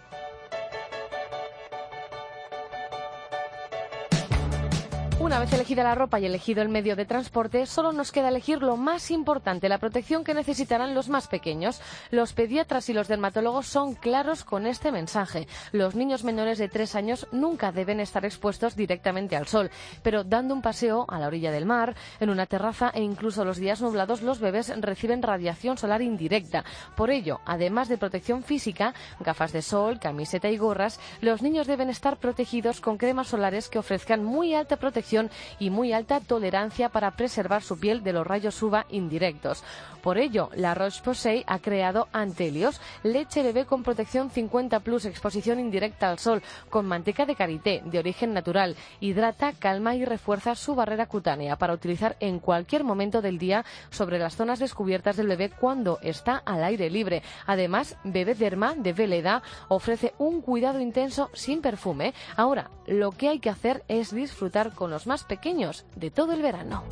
Una 5.24 5.38
vez 5.38 5.54
elegida 5.54 5.82
la 5.82 5.94
ropa 5.94 6.20
y 6.20 6.26
elegido 6.26 6.60
el 6.60 6.68
medio 6.68 6.96
de 6.96 7.06
transporte, 7.06 7.64
solo 7.64 7.92
nos 7.92 8.12
queda 8.12 8.28
elegir 8.28 8.62
lo 8.62 8.76
más 8.76 9.10
importante, 9.10 9.70
la 9.70 9.78
protección 9.78 10.22
que 10.22 10.34
necesitarán 10.34 10.94
los 10.94 11.08
más 11.08 11.28
pequeños. 11.28 11.80
Los 12.10 12.34
pediatras 12.34 12.90
y 12.90 12.92
los 12.92 13.08
dermatólogos 13.08 13.66
son 13.66 13.94
claros 13.94 14.44
con 14.44 14.66
este 14.66 14.92
mensaje. 14.92 15.48
Los 15.72 15.94
niños 15.94 16.24
menores 16.24 16.58
de 16.58 16.68
tres 16.68 16.94
años 16.94 17.26
nunca 17.32 17.72
deben 17.72 18.00
estar 18.00 18.26
expuestos 18.26 18.76
directamente 18.76 19.34
al 19.34 19.46
sol, 19.46 19.70
pero 20.02 20.24
dando 20.24 20.52
un 20.52 20.60
paseo 20.60 21.06
a 21.08 21.18
la 21.18 21.28
orilla 21.28 21.50
del 21.50 21.64
mar, 21.64 21.96
en 22.20 22.28
una 22.28 22.44
terraza 22.44 22.90
e 22.92 23.00
incluso 23.00 23.46
los 23.46 23.56
días 23.56 23.80
nublados, 23.80 24.20
los 24.20 24.40
bebés 24.40 24.74
reciben 24.78 25.22
radiación 25.22 25.78
solar 25.78 26.02
indirecta. 26.02 26.66
Por 26.96 27.08
ello, 27.10 27.40
además 27.46 27.88
de 27.88 27.96
protección 27.96 28.42
física, 28.42 28.92
gafas 29.20 29.52
de 29.52 29.62
sol, 29.62 29.98
camiseta 29.98 30.50
y 30.50 30.58
gorras, 30.58 31.00
los 31.22 31.40
niños 31.40 31.66
deben 31.66 31.88
estar 31.88 32.18
protegidos 32.18 32.82
con 32.82 32.98
cremas 32.98 33.28
solares 33.28 33.70
que 33.70 33.78
ofrezcan 33.78 34.22
muy 34.22 34.54
alta 34.54 34.76
protección 34.76 35.13
y 35.58 35.70
muy 35.70 35.92
alta 35.92 36.20
tolerancia 36.20 36.88
para 36.88 37.12
preservar 37.12 37.62
su 37.62 37.78
piel 37.78 38.02
de 38.02 38.12
los 38.12 38.26
rayos 38.26 38.62
UVA 38.62 38.86
indirectos. 38.90 39.62
Por 40.02 40.18
ello, 40.18 40.50
la 40.54 40.74
Roche-Posay 40.74 41.44
ha 41.46 41.60
creado 41.60 42.08
Antelios, 42.12 42.78
leche 43.02 43.42
bebé 43.42 43.64
con 43.64 43.82
protección 43.82 44.30
50 44.30 44.80
plus, 44.80 45.06
exposición 45.06 45.58
indirecta 45.58 46.10
al 46.10 46.18
sol, 46.18 46.42
con 46.68 46.84
manteca 46.84 47.24
de 47.24 47.34
karité 47.34 47.82
de 47.86 47.98
origen 47.98 48.34
natural. 48.34 48.76
Hidrata, 49.00 49.54
calma 49.58 49.94
y 49.94 50.04
refuerza 50.04 50.56
su 50.56 50.74
barrera 50.74 51.06
cutánea 51.06 51.56
para 51.56 51.72
utilizar 51.72 52.16
en 52.20 52.38
cualquier 52.38 52.84
momento 52.84 53.22
del 53.22 53.38
día 53.38 53.64
sobre 53.90 54.18
las 54.18 54.36
zonas 54.36 54.58
descubiertas 54.58 55.16
del 55.16 55.28
bebé 55.28 55.48
cuando 55.48 55.98
está 56.02 56.36
al 56.36 56.64
aire 56.64 56.90
libre. 56.90 57.22
Además, 57.46 57.96
Bebé 58.04 58.34
Derma 58.34 58.74
de 58.74 58.92
Veleda 58.92 59.42
ofrece 59.68 60.12
un 60.18 60.42
cuidado 60.42 60.80
intenso 60.80 61.30
sin 61.32 61.62
perfume. 61.62 62.12
Ahora, 62.36 62.70
lo 62.86 63.12
que 63.12 63.28
hay 63.28 63.38
que 63.38 63.50
hacer 63.50 63.84
es 63.88 64.14
disfrutar 64.14 64.72
con 64.72 64.90
los 64.90 65.03
más 65.06 65.24
pequeños 65.24 65.84
de 65.96 66.10
todo 66.10 66.32
el 66.32 66.42
verano. 66.42 66.84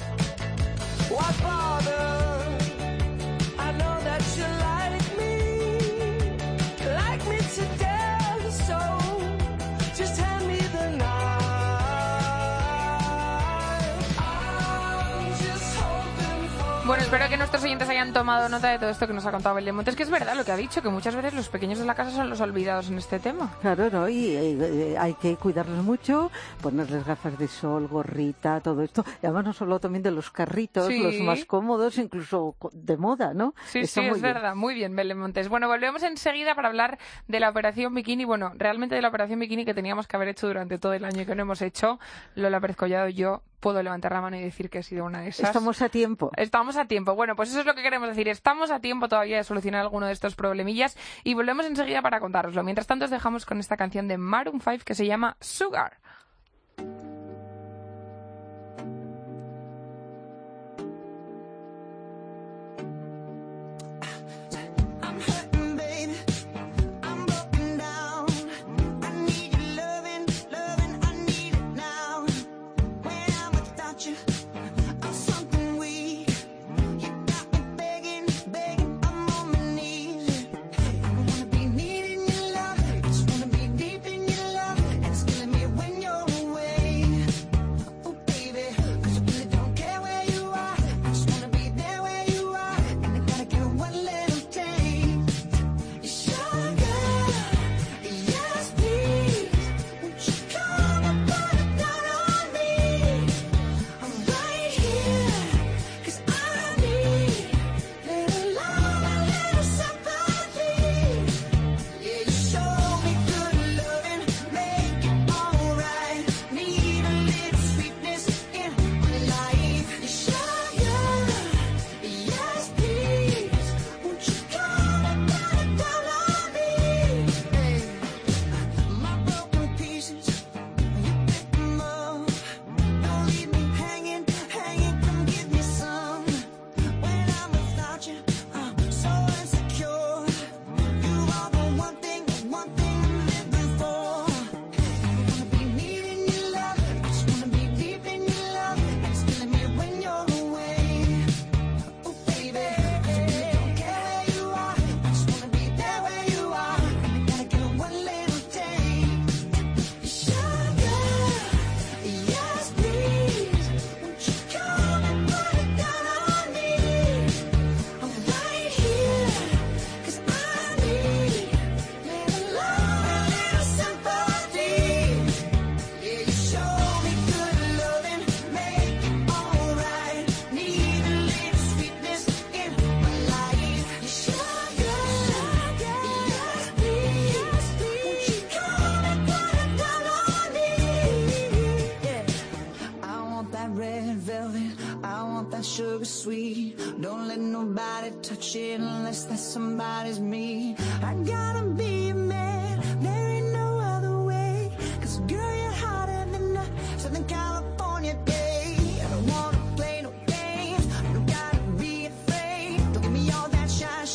Bueno, 16.85 17.05
espero 17.05 17.29
que 17.29 17.37
nuestros 17.52 17.68
oyentes 17.68 17.88
hayan 17.90 18.14
tomado 18.14 18.48
nota 18.48 18.70
de 18.70 18.78
todo 18.78 18.88
esto 18.88 19.06
que 19.06 19.12
nos 19.12 19.26
ha 19.26 19.30
contado 19.30 19.54
Belén 19.54 19.78
Es 19.84 19.94
que 19.94 20.04
es 20.04 20.08
verdad 20.08 20.34
lo 20.34 20.42
que 20.42 20.52
ha 20.52 20.56
dicho, 20.56 20.80
que 20.80 20.88
muchas 20.88 21.14
veces 21.14 21.34
los 21.34 21.50
pequeños 21.50 21.78
de 21.78 21.84
la 21.84 21.94
casa 21.94 22.10
son 22.10 22.30
los 22.30 22.40
olvidados 22.40 22.88
en 22.88 22.96
este 22.96 23.18
tema. 23.18 23.54
Claro, 23.60 23.90
¿no? 23.90 24.08
Y 24.08 24.34
eh, 24.34 24.96
hay 24.98 25.12
que 25.12 25.36
cuidarlos 25.36 25.84
mucho, 25.84 26.30
ponerles 26.62 27.04
gafas 27.04 27.38
de 27.38 27.48
sol, 27.48 27.88
gorrita, 27.88 28.62
todo 28.62 28.80
esto. 28.80 29.04
Y 29.22 29.26
además 29.26 29.44
no 29.44 29.52
solo 29.52 29.78
también 29.80 30.02
de 30.02 30.12
los 30.12 30.30
carritos, 30.30 30.90
los 30.90 31.20
más 31.20 31.44
cómodos, 31.44 31.98
incluso 31.98 32.56
de 32.72 32.96
moda, 32.96 33.34
¿no? 33.34 33.54
Sí, 33.66 33.86
sí, 33.86 34.00
es 34.00 34.22
verdad. 34.22 34.54
Muy 34.54 34.72
bien, 34.72 34.96
Belén 34.96 35.18
Montes. 35.18 35.50
Bueno, 35.50 35.68
volvemos 35.68 36.02
enseguida 36.04 36.54
para 36.54 36.68
hablar 36.68 36.98
de 37.28 37.38
la 37.38 37.50
operación 37.50 37.92
bikini. 37.92 38.24
Bueno, 38.24 38.52
realmente 38.56 38.94
de 38.94 39.02
la 39.02 39.08
operación 39.08 39.38
bikini 39.38 39.66
que 39.66 39.74
teníamos 39.74 40.06
que 40.06 40.16
haber 40.16 40.28
hecho 40.28 40.46
durante 40.46 40.78
todo 40.78 40.94
el 40.94 41.04
año 41.04 41.20
y 41.20 41.26
que 41.26 41.34
no 41.34 41.42
hemos 41.42 41.60
hecho. 41.60 42.00
Lola 42.34 42.60
Pérez 42.60 42.76
Collado 42.76 43.08
y 43.08 43.14
yo 43.14 43.42
puedo 43.62 43.83
levantar 43.83 44.12
la 44.12 44.20
mano 44.20 44.37
y 44.37 44.42
decir 44.42 44.68
que 44.68 44.79
ha 44.79 44.83
sido 44.83 45.05
una 45.07 45.22
de 45.22 45.29
esas. 45.29 45.46
Estamos 45.46 45.81
a 45.81 45.88
tiempo. 45.88 46.33
Estamos 46.37 46.77
a 46.77 46.87
tiempo. 46.87 47.14
Bueno, 47.14 47.37
pues 47.37 47.48
eso 47.48 47.61
es 47.61 47.66
lo 47.66 47.75
que 47.75 47.83
queremos 47.83 48.09
decir. 48.09 48.29
Estamos 48.29 48.70
a 48.70 48.81
tiempo 48.81 49.09
todavía 49.09 49.38
de 49.38 49.44
solucionar 49.44 49.81
alguno 49.81 50.07
de 50.07 50.12
estos 50.12 50.35
problemillas 50.35 50.98
y 51.25 51.33
volvemos 51.35 51.64
enseguida 51.64 52.03
para 52.03 52.20
contároslo. 52.20 52.62
Mientras 52.64 52.88
tanto, 52.88 53.05
os 53.07 53.11
dejamos 53.11 53.46
con 53.46 53.61
esta 53.61 53.77
canción 53.77 54.09
de 54.09 54.18
Maroon 54.18 54.61
5 54.61 54.85
que 54.85 54.94
se 54.94 55.07
llama 55.07 55.37
Sugar. 55.40 55.98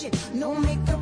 it. 0.08 0.34
No 0.34 0.56
makeup. 0.56 0.97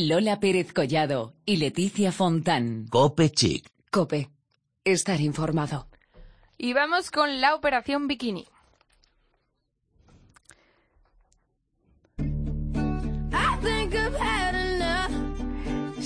Lola 0.00 0.38
Pérez 0.38 0.72
Collado 0.72 1.34
y 1.44 1.56
Leticia 1.56 2.12
Fontán. 2.12 2.86
Cope 2.88 3.30
Chic. 3.30 3.68
Cope. 3.90 4.30
Estar 4.84 5.20
informado. 5.20 5.88
Y 6.56 6.72
vamos 6.72 7.10
con 7.10 7.40
la 7.40 7.56
operación 7.56 8.06
bikini. 8.06 8.46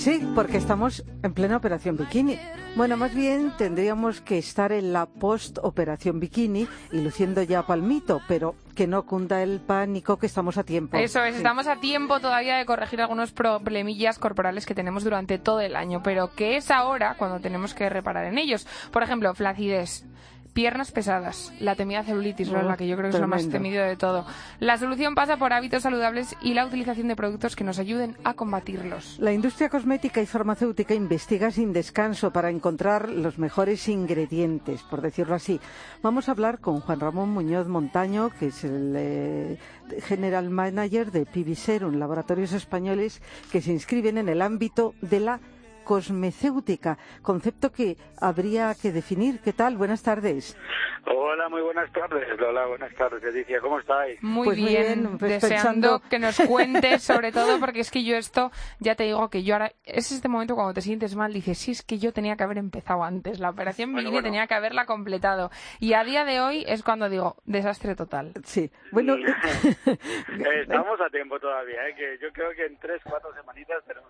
Sí, 0.03 0.21
porque 0.35 0.57
estamos 0.57 1.05
en 1.23 1.33
plena 1.33 1.55
operación 1.55 1.95
bikini. 1.95 2.37
Bueno, 2.75 2.97
más 2.97 3.15
bien 3.15 3.53
tendríamos 3.57 4.19
que 4.19 4.37
estar 4.37 4.73
en 4.73 4.91
la 4.91 5.05
post-operación 5.05 6.19
bikini 6.19 6.67
y 6.91 6.99
luciendo 6.99 7.41
ya 7.41 7.65
palmito, 7.65 8.21
pero 8.27 8.53
que 8.75 8.85
no 8.85 9.05
cunda 9.05 9.41
el 9.41 9.61
pánico, 9.61 10.19
que 10.19 10.25
estamos 10.25 10.57
a 10.57 10.65
tiempo. 10.65 10.97
Eso 10.97 11.23
es, 11.23 11.37
estamos 11.37 11.67
a 11.67 11.77
tiempo 11.77 12.19
todavía 12.19 12.57
de 12.57 12.65
corregir 12.65 12.99
algunos 12.99 13.31
problemillas 13.31 14.19
corporales 14.19 14.65
que 14.65 14.75
tenemos 14.75 15.05
durante 15.05 15.37
todo 15.37 15.61
el 15.61 15.73
año, 15.73 16.03
pero 16.03 16.35
que 16.35 16.57
es 16.57 16.69
ahora 16.69 17.15
cuando 17.17 17.39
tenemos 17.39 17.73
que 17.73 17.87
reparar 17.87 18.25
en 18.25 18.37
ellos. 18.37 18.67
Por 18.91 19.03
ejemplo, 19.03 19.33
flacidez 19.33 20.03
piernas 20.53 20.91
pesadas, 20.91 21.51
la 21.59 21.75
temida 21.75 22.03
celulitis, 22.03 22.49
Oh, 22.53 22.61
la 22.61 22.77
que 22.77 22.87
yo 22.87 22.95
creo 22.95 23.09
que 23.09 23.17
es 23.17 23.21
lo 23.21 23.27
más 23.27 23.49
temido 23.49 23.83
de 23.83 23.95
todo. 23.95 24.25
La 24.59 24.77
solución 24.77 25.15
pasa 25.15 25.37
por 25.37 25.53
hábitos 25.53 25.83
saludables 25.83 26.35
y 26.41 26.53
la 26.53 26.65
utilización 26.65 27.07
de 27.07 27.15
productos 27.15 27.55
que 27.55 27.63
nos 27.63 27.79
ayuden 27.79 28.15
a 28.23 28.33
combatirlos. 28.35 29.17
La 29.19 29.33
industria 29.33 29.69
cosmética 29.69 30.21
y 30.21 30.25
farmacéutica 30.25 30.93
investiga 30.93 31.51
sin 31.51 31.73
descanso 31.73 32.31
para 32.31 32.49
encontrar 32.49 33.09
los 33.09 33.39
mejores 33.39 33.87
ingredientes, 33.87 34.83
por 34.83 35.01
decirlo 35.01 35.35
así. 35.35 35.59
Vamos 36.01 36.29
a 36.29 36.33
hablar 36.33 36.59
con 36.59 36.79
Juan 36.79 36.99
Ramón 36.99 37.29
Muñoz 37.29 37.67
Montaño, 37.67 38.29
que 38.39 38.47
es 38.47 38.63
el 38.63 38.93
eh, 38.95 39.57
General 40.01 40.49
Manager 40.49 41.11
de 41.11 41.25
Piviserum, 41.25 41.95
laboratorios 41.95 42.53
españoles 42.53 43.21
que 43.51 43.61
se 43.61 43.71
inscriben 43.71 44.17
en 44.17 44.29
el 44.29 44.41
ámbito 44.41 44.93
de 45.01 45.19
la 45.19 45.39
cosmecéutica, 45.83 46.97
concepto 47.21 47.71
que 47.71 47.97
habría 48.19 48.73
que 48.79 48.91
definir. 48.91 49.39
¿Qué 49.41 49.53
tal? 49.53 49.77
Buenas 49.77 50.03
tardes. 50.03 50.57
Hola, 51.05 51.49
muy 51.49 51.61
buenas 51.61 51.91
tardes, 51.91 52.39
Lola, 52.39 52.65
buenas 52.65 52.93
tardes, 52.95 53.21
Leticia, 53.21 53.59
¿cómo 53.59 53.77
estáis? 53.79 54.21
Muy 54.23 54.45
Pues 54.45 54.57
bien, 54.57 54.69
bien, 55.03 55.17
pues 55.17 55.31
deseando 55.41 55.99
pensando- 55.99 56.09
que 56.09 56.19
nos 56.19 56.39
cuentes, 56.39 57.03
sobre 57.03 57.31
todo 57.33 57.59
porque 57.59 57.81
es 57.81 57.91
que 57.91 58.05
yo 58.05 58.15
esto, 58.15 58.51
ya 58.79 58.95
te 58.95 59.03
digo 59.03 59.29
que 59.29 59.43
yo 59.43 59.55
ahora, 59.55 59.73
es 59.83 60.11
este 60.13 60.29
momento 60.29 60.55
cuando 60.55 60.73
te 60.73 60.79
sientes 60.81 61.15
mal, 61.17 61.33
dices, 61.33 61.57
sí, 61.57 61.71
es 61.71 61.81
que 61.83 61.99
yo 61.99 62.13
tenía 62.13 62.37
que 62.37 62.43
haber 62.43 62.57
empezado 62.57 63.03
antes, 63.03 63.39
la 63.39 63.49
operación 63.49 63.91
Bueno, 63.91 64.21
tenía 64.21 64.47
que 64.47 64.53
haberla 64.53 64.85
completado. 64.85 65.51
Y 65.81 65.91
a 65.93 66.05
día 66.05 66.23
de 66.23 66.39
hoy 66.39 66.63
es 66.67 66.83
cuando 66.83 67.09
digo, 67.09 67.35
desastre 67.43 67.95
total. 67.95 68.31
Sí. 68.45 68.71
Bueno, 68.91 69.15
estamos 70.61 71.01
a 71.01 71.09
tiempo 71.09 71.37
todavía, 71.39 71.87
¿eh? 71.89 71.95
que 71.97 72.17
yo 72.21 72.31
creo 72.31 72.51
que 72.55 72.65
en 72.65 72.77
tres, 72.77 73.01
cuatro 73.03 73.33
semanitas 73.33 73.83
tenemos. 73.85 74.09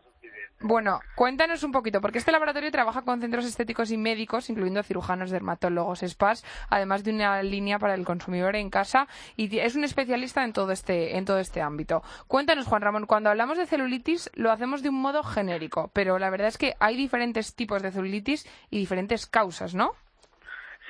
Bueno, 0.66 1.02
cuéntanos 1.16 1.64
un 1.64 1.74
poquito, 1.74 2.00
porque 2.00 2.20
este 2.20 2.32
laboratorio 2.32 2.72
trabaja 2.72 3.02
con 3.02 3.20
centros 3.20 3.44
estéticos 3.44 3.92
y 3.92 3.98
médicos, 3.98 4.50
incluyendo 4.50 4.82
cirujanos, 4.82 5.30
dermatólogos, 5.30 6.00
spas, 6.08 6.46
además 6.70 7.04
de 7.04 7.12
una 7.12 7.44
línea 7.44 7.80
para 7.80 7.96
el 7.96 8.06
consumidor 8.06 8.56
en 8.56 8.70
casa, 8.70 9.10
y 9.36 9.60
es 9.60 9.76
un 9.76 9.84
especialista 9.84 10.46
en 10.46 10.54
todo 10.54 10.72
este, 10.72 11.18
en 11.18 11.26
todo 11.26 11.40
este 11.40 11.62
ámbito. 11.62 12.02
Cuéntanos, 12.28 12.66
Juan 12.66 12.82
Ramón, 12.82 13.08
cuando 13.08 13.30
hablamos 13.30 13.58
de 13.58 13.66
celulitis 13.66 14.32
lo 14.36 14.52
hacemos 14.54 14.82
de 14.82 14.90
un 14.90 15.02
modo 15.02 15.22
genérico, 15.24 15.92
pero 15.92 16.18
la 16.18 16.30
verdad 16.30 16.48
es 16.48 16.58
que 16.58 16.76
hay 16.80 16.96
diferentes 16.96 17.56
tipos 17.56 17.82
de 17.82 17.92
celulitis 17.92 18.48
y 18.70 18.80
diferentes 18.80 19.26
causas, 19.26 19.76
¿no? 19.76 19.96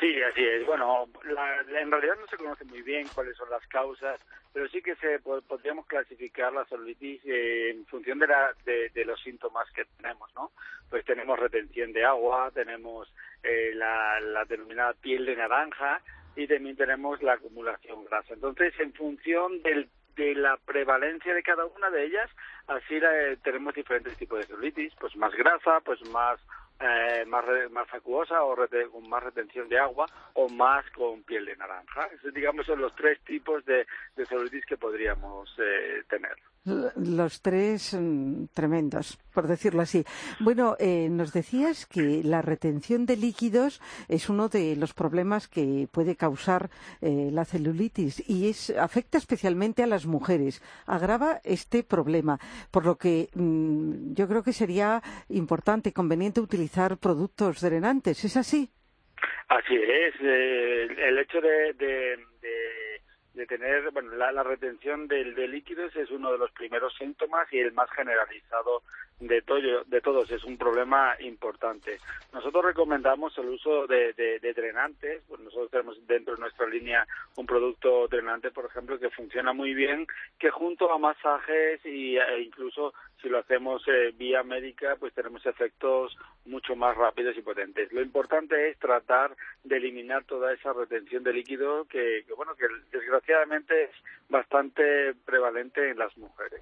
Sí, 0.03 0.21
así 0.21 0.43
es. 0.45 0.65
Bueno, 0.65 1.07
la- 1.23 1.61
en 1.79 1.89
realidad 1.89 2.17
no 2.19 2.27
se 2.27 2.35
conoce 2.35 2.65
muy 2.65 2.81
bien 2.81 3.07
cuáles 3.07 3.37
son 3.37 3.49
las 3.49 3.65
causas, 3.67 4.19
pero 4.51 4.67
sí 4.67 4.81
que 4.81 4.97
se 4.97 5.19
po- 5.19 5.41
podríamos 5.43 5.85
clasificar 5.87 6.51
la 6.51 6.65
celulitis 6.65 7.21
eh, 7.23 7.69
en 7.69 7.85
función 7.85 8.19
de, 8.19 8.27
la, 8.27 8.53
de, 8.65 9.05
los 9.05 9.17
síntomas 9.21 9.65
que 9.71 9.85
tenemos, 10.01 10.29
¿no? 10.35 10.51
Pues 10.89 11.05
tenemos 11.05 11.39
retención 11.39 11.93
de 11.93 12.03
agua, 12.03 12.51
tenemos 12.53 13.13
eh, 13.43 13.71
la, 13.75 14.19
la 14.19 14.43
denominada 14.43 14.91
piel 14.93 15.25
de 15.25 15.37
naranja 15.37 16.01
y 16.35 16.47
también 16.47 16.75
tenemos 16.75 17.23
la 17.23 17.35
acumulación 17.35 18.03
grasa. 18.03 18.33
Entonces, 18.33 18.77
en 18.81 18.91
función 18.93 19.61
del 19.61 19.87
de 20.17 20.35
la 20.35 20.57
prevalencia 20.57 21.33
de 21.33 21.41
cada 21.41 21.65
una 21.65 21.89
de 21.89 22.03
ellas, 22.03 22.29
así 22.67 22.99
la- 22.99 23.37
tenemos 23.37 23.73
diferentes 23.73 24.17
tipos 24.17 24.37
de 24.37 24.47
celulitis, 24.47 24.93
pues 24.99 25.15
más 25.15 25.33
grasa, 25.33 25.79
pues 25.79 26.01
más 26.03 26.39
eh, 26.79 27.23
más, 27.27 27.45
más 27.71 27.93
acuosa 27.93 28.43
o 28.43 28.55
rete- 28.55 28.89
con 28.89 29.07
más 29.07 29.23
retención 29.23 29.69
de 29.69 29.79
agua 29.79 30.05
o 30.33 30.49
más 30.49 30.89
con 30.91 31.23
piel 31.23 31.45
de 31.45 31.55
naranja. 31.55 32.07
Esos, 32.13 32.33
digamos, 32.33 32.65
son 32.65 32.81
los 32.81 32.95
tres 32.95 33.19
tipos 33.21 33.63
de, 33.65 33.85
de 34.15 34.25
celulitis 34.25 34.65
que 34.65 34.77
podríamos 34.77 35.53
eh, 35.59 36.03
tener. 36.09 36.35
Los 36.65 37.41
tres 37.41 37.93
mm, 37.93 38.45
tremendos, 38.53 39.17
por 39.33 39.47
decirlo 39.47 39.81
así. 39.81 40.05
Bueno, 40.39 40.77
eh, 40.79 41.09
nos 41.11 41.33
decías 41.33 41.85
que 41.85 42.21
la 42.23 42.41
retención 42.41 43.05
de 43.05 43.17
líquidos 43.17 43.81
es 44.07 44.29
uno 44.29 44.47
de 44.47 44.77
los 44.77 44.93
problemas 44.93 45.49
que 45.49 45.89
puede 45.91 46.15
causar 46.15 46.69
eh, 47.01 47.29
la 47.33 47.43
celulitis 47.43 48.23
y 48.29 48.47
es, 48.49 48.69
afecta 48.69 49.17
especialmente 49.17 49.83
a 49.83 49.87
las 49.87 50.05
mujeres. 50.05 50.61
Agrava 50.85 51.41
este 51.43 51.83
problema, 51.83 52.39
por 52.71 52.85
lo 52.85 52.97
que 52.97 53.27
mm, 53.33 54.13
yo 54.13 54.27
creo 54.29 54.43
que 54.43 54.53
sería 54.53 55.01
importante, 55.27 55.91
conveniente 55.91 56.39
utilizar 56.39 56.97
productos 56.97 57.59
drenantes. 57.59 58.23
¿Es 58.23 58.37
así? 58.37 58.69
Así 59.49 59.75
es, 59.75 60.15
eh, 60.21 60.87
el 61.09 61.19
hecho 61.19 61.41
de, 61.41 61.73
de- 61.73 62.17
de 63.33 63.45
tener, 63.47 63.89
bueno, 63.91 64.11
la, 64.15 64.31
la 64.31 64.43
retención 64.43 65.07
del- 65.07 65.33
de, 65.35 65.47
líquidos 65.47 65.95
es 65.95 66.09
uno 66.11 66.31
de 66.31 66.37
los 66.37 66.51
primeros 66.51 66.93
síntomas 66.95 67.51
y 67.51 67.59
el 67.59 67.71
más 67.73 67.89
generalizado 67.91 68.83
de, 69.19 69.41
todo, 69.41 69.83
de 69.85 70.01
todos, 70.01 70.29
es 70.31 70.43
un 70.43 70.57
problema 70.57 71.15
importante. 71.19 71.99
Nosotros 72.33 72.65
recomendamos 72.65 73.35
el 73.37 73.49
uso 73.49 73.87
de, 73.87 74.13
de- 74.13 74.53
drenantes, 74.53 75.23
pues 75.27 75.39
nosotros 75.41 75.71
tenemos 75.71 76.07
dentro 76.07 76.35
de 76.35 76.41
nuestra 76.41 76.67
línea 76.67 77.07
un 77.35 77.45
producto 77.45 78.07
drenante, 78.07 78.51
por 78.51 78.65
ejemplo, 78.65 78.99
que 78.99 79.09
funciona 79.09 79.51
muy 79.53 79.73
bien, 79.73 80.05
que 80.37 80.49
junto 80.51 80.91
a 80.91 80.97
masajes 80.99 81.79
e 81.85 82.41
incluso 82.41 82.93
si 83.23 83.29
lo 83.29 83.39
hacemos 83.39 83.81
eh, 83.87 84.13
vía 84.15 84.43
médica, 84.43 84.97
pues 84.99 85.13
tenemos 85.13 85.43
efectos 85.45 86.15
mucho 86.45 86.75
más 86.75 86.95
rápidos 86.95 87.35
y 87.37 87.41
potentes. 87.41 87.91
Lo 87.93 88.01
importante 88.01 88.69
es 88.69 88.77
tratar 88.77 89.35
de 89.63 89.77
eliminar 89.77 90.25
toda 90.25 90.53
esa 90.53 90.73
retención 90.73 91.23
de 91.23 91.33
líquido 91.33 91.85
que, 91.85 92.25
que, 92.27 92.33
bueno, 92.33 92.53
que 92.55 92.67
desgraciadamente 92.91 93.85
es 93.85 93.91
bastante 94.29 95.15
prevalente 95.25 95.89
en 95.89 95.97
las 95.97 96.15
mujeres. 96.17 96.61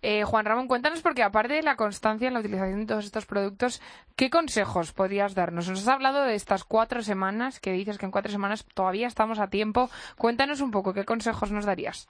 Eh, 0.00 0.22
Juan 0.22 0.44
Ramón, 0.44 0.68
cuéntanos 0.68 1.02
porque 1.02 1.24
aparte 1.24 1.54
de 1.54 1.62
la 1.62 1.74
constancia 1.74 2.28
en 2.28 2.34
la 2.34 2.40
utilización 2.40 2.78
de 2.78 2.86
todos 2.86 3.04
estos 3.04 3.26
productos, 3.26 3.82
¿qué 4.14 4.30
consejos 4.30 4.92
podrías 4.92 5.34
darnos? 5.34 5.68
Nos 5.68 5.80
has 5.80 5.88
hablado 5.88 6.22
de 6.22 6.36
estas 6.36 6.62
cuatro 6.62 7.02
semanas, 7.02 7.58
que 7.58 7.72
dices 7.72 7.98
que 7.98 8.06
en 8.06 8.12
cuatro 8.12 8.30
semanas 8.30 8.64
todavía 8.74 9.08
estamos 9.08 9.40
a 9.40 9.50
tiempo. 9.50 9.90
Cuéntanos 10.16 10.60
un 10.60 10.70
poco, 10.70 10.94
¿qué 10.94 11.04
consejos 11.04 11.50
nos 11.50 11.64
darías? 11.64 12.08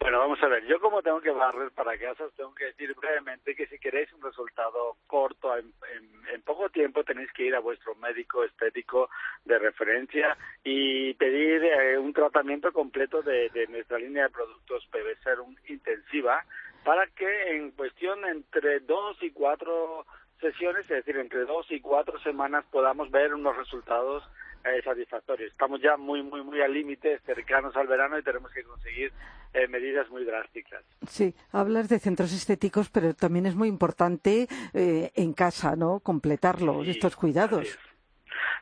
Bueno, 0.00 0.18
vamos 0.18 0.42
a 0.42 0.48
ver, 0.48 0.64
yo 0.66 0.80
como 0.80 1.02
tengo 1.02 1.20
que 1.20 1.30
barrer 1.30 1.70
para 1.72 1.98
casa, 1.98 2.24
tengo 2.36 2.54
que 2.54 2.66
decir 2.66 2.94
brevemente 2.94 3.54
que 3.54 3.66
si 3.66 3.78
queréis 3.78 4.12
un 4.12 4.22
resultado 4.22 4.96
corto, 5.06 5.56
en 5.56 6.42
poco 6.42 6.68
tiempo 6.70 7.04
tenéis 7.04 7.30
que 7.32 7.44
ir 7.44 7.54
a 7.54 7.60
vuestro 7.60 7.94
médico 7.96 8.44
estético 8.44 9.10
de 9.44 9.58
referencia 9.58 10.36
y 10.64 11.14
pedir 11.14 11.64
eh, 11.64 11.98
un 11.98 12.12
tratamiento 12.12 12.72
completo 12.72 13.22
de, 13.22 13.48
de 13.50 13.66
nuestra 13.66 13.98
línea 13.98 14.24
de 14.24 14.30
productos 14.30 14.86
PB 14.86 15.22
Serum 15.22 15.54
intensiva 15.68 16.44
para 16.84 17.06
que 17.08 17.56
en 17.56 17.72
cuestión 17.72 18.24
entre 18.24 18.80
dos 18.80 19.22
y 19.22 19.30
cuatro 19.30 20.06
sesiones, 20.40 20.82
es 20.82 21.04
decir, 21.04 21.16
entre 21.16 21.44
dos 21.44 21.66
y 21.70 21.80
cuatro 21.80 22.18
semanas 22.20 22.64
podamos 22.70 23.10
ver 23.10 23.34
unos 23.34 23.56
resultados 23.56 24.22
eh, 24.64 24.80
satisfactorios. 24.84 25.50
Estamos 25.50 25.80
ya 25.80 25.96
muy, 25.96 26.22
muy, 26.22 26.42
muy 26.42 26.60
al 26.60 26.72
límite, 26.72 27.18
cercanos 27.20 27.76
al 27.76 27.86
verano 27.86 28.18
y 28.18 28.22
tenemos 28.22 28.50
que 28.52 28.62
conseguir 28.64 29.12
eh, 29.54 29.66
medidas 29.68 30.08
muy 30.10 30.24
drásticas. 30.24 30.84
Sí, 31.08 31.34
hablas 31.52 31.88
de 31.88 31.98
centros 31.98 32.32
estéticos, 32.32 32.90
pero 32.90 33.14
también 33.14 33.46
es 33.46 33.54
muy 33.54 33.68
importante 33.68 34.46
eh, 34.74 35.10
en 35.14 35.32
casa, 35.32 35.76
¿no? 35.76 36.00
Completarlo, 36.00 36.84
Sí, 36.84 36.90
estos 36.90 37.16
cuidados. 37.16 37.60
Así 37.60 37.68
es. 37.70 37.78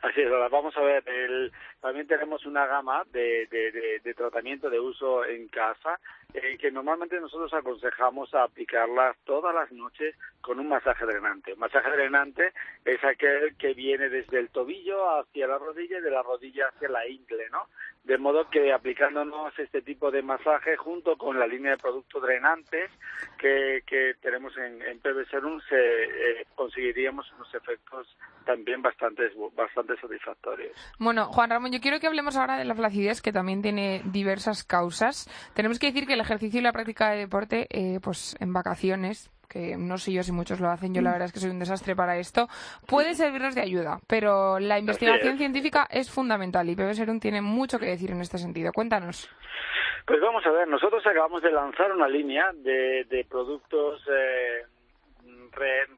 Así 0.03 0.21
es, 0.21 0.31
ahora 0.31 0.49
vamos 0.49 0.77
a 0.77 0.81
ver, 0.83 1.03
el- 1.09 1.51
también 1.87 2.07
tenemos 2.09 2.45
una 2.47 2.67
gama 2.67 3.05
de, 3.13 3.47
de- 3.47 3.71
de- 3.71 4.01
de 4.03 4.15
tratamiento 4.15 4.69
de 4.69 4.81
uso 4.81 5.25
en 5.25 5.47
casa 5.49 6.01
eh, 6.35 6.59
que 6.59 6.71
normalmente 6.73 7.21
nosotros 7.21 7.55
aconsejamos 7.55 8.35
aplicarlas 8.35 9.17
todas 9.25 9.55
las 9.55 9.71
noches 9.71 10.15
con 10.41 10.59
un 10.59 10.69
masaje 10.69 11.07
drenante. 11.07 11.53
Un 11.53 11.61
masaje 11.61 11.89
drenante 11.91 12.53
es 12.85 13.03
aquel 13.05 13.57
que 13.57 13.73
viene 13.75 14.09
desde 14.09 14.39
el 14.41 14.51
tobillo 14.51 15.19
hacia 15.21 15.47
la 15.47 15.59
rodilla 15.59 15.99
y 15.99 16.03
de 16.03 16.11
la 16.11 16.23
rodilla 16.23 16.67
hacia 16.69 16.89
la 16.89 17.07
ingle, 17.07 17.49
¿no? 17.51 17.69
De 18.05 18.19
modo 18.19 18.49
que 18.51 18.73
aplicándonos 18.73 19.57
este 19.59 19.83
tipo 19.83 20.11
de 20.11 20.23
masaje 20.23 20.77
junto 20.77 21.17
con 21.17 21.39
la 21.41 21.47
línea 21.47 21.73
de 21.73 21.79
productos 21.79 22.23
drenantes 22.23 22.91
que, 23.39 23.83
que 23.87 24.15
tenemos 24.21 24.57
en, 24.59 24.81
en 24.83 25.01
PB 25.01 25.29
Serum 25.31 25.61
se, 25.69 25.77
eh, 26.05 26.47
conseguiríamos 26.55 27.33
unos 27.33 27.53
efectos 27.55 28.17
también 28.45 28.81
bastante, 28.81 29.31
bastante 29.57 29.97
satisfactorios. 30.01 30.73
Bueno, 31.01 31.27
Juan 31.27 31.51
Ramón, 31.51 31.73
yo 31.77 31.83
quiero 31.83 32.01
que 32.01 32.07
hablemos 32.07 32.37
ahora 32.39 32.57
de 32.57 32.65
la 32.65 32.75
flacidez, 32.75 33.21
que 33.21 33.33
también 33.33 33.61
tiene 33.61 34.01
diversas 34.07 34.65
causas. 34.65 35.29
Tenemos 35.55 35.79
que 35.79 35.89
decir 35.89 36.07
que 36.07 36.15
el 36.15 36.21
ejercicio 36.21 36.59
y 36.59 36.63
la 36.63 36.73
práctica 36.73 37.11
de 37.11 37.19
deporte, 37.19 37.67
eh, 37.69 38.01
pues 38.03 38.35
en 38.41 38.55
vacaciones, 38.55 39.31
que 39.47 39.77
no 39.77 39.99
sé 39.99 40.13
yo 40.13 40.23
si 40.23 40.33
muchos 40.33 40.59
lo 40.59 40.71
hacen, 40.71 40.95
yo 40.95 41.03
la 41.03 41.13
verdad 41.13 41.27
es 41.27 41.33
que 41.35 41.41
soy 41.41 41.51
un 41.51 41.59
desastre 41.59 41.95
para 41.95 42.17
esto, 42.17 42.49
puede 42.89 43.13
servirnos 43.13 43.55
de 43.55 43.61
ayuda, 43.61 43.99
pero 44.09 44.59
la 44.59 44.79
investigación 44.79 45.37
científica 45.37 45.87
es 45.91 46.11
fundamental 46.11 46.67
y 46.71 46.77
PB 46.77 46.95
Serum 46.95 47.21
tiene 47.21 47.43
mucho 47.43 47.79
que 47.79 47.87
decir 47.87 48.11
en 48.11 48.23
este 48.23 48.39
sentido. 48.39 48.73
Cuéntanos. 48.73 49.31
Pues 50.07 50.19
vamos 50.21 50.47
a 50.47 50.51
ver, 50.51 50.67
nosotros 50.67 51.07
acabamos 51.07 51.43
de 51.43 51.51
lanzar 51.51 51.93
una 51.93 52.09
línea 52.09 52.53
de, 52.55 53.05
de 53.05 53.27
productos 53.29 54.03
eh, 54.11 54.65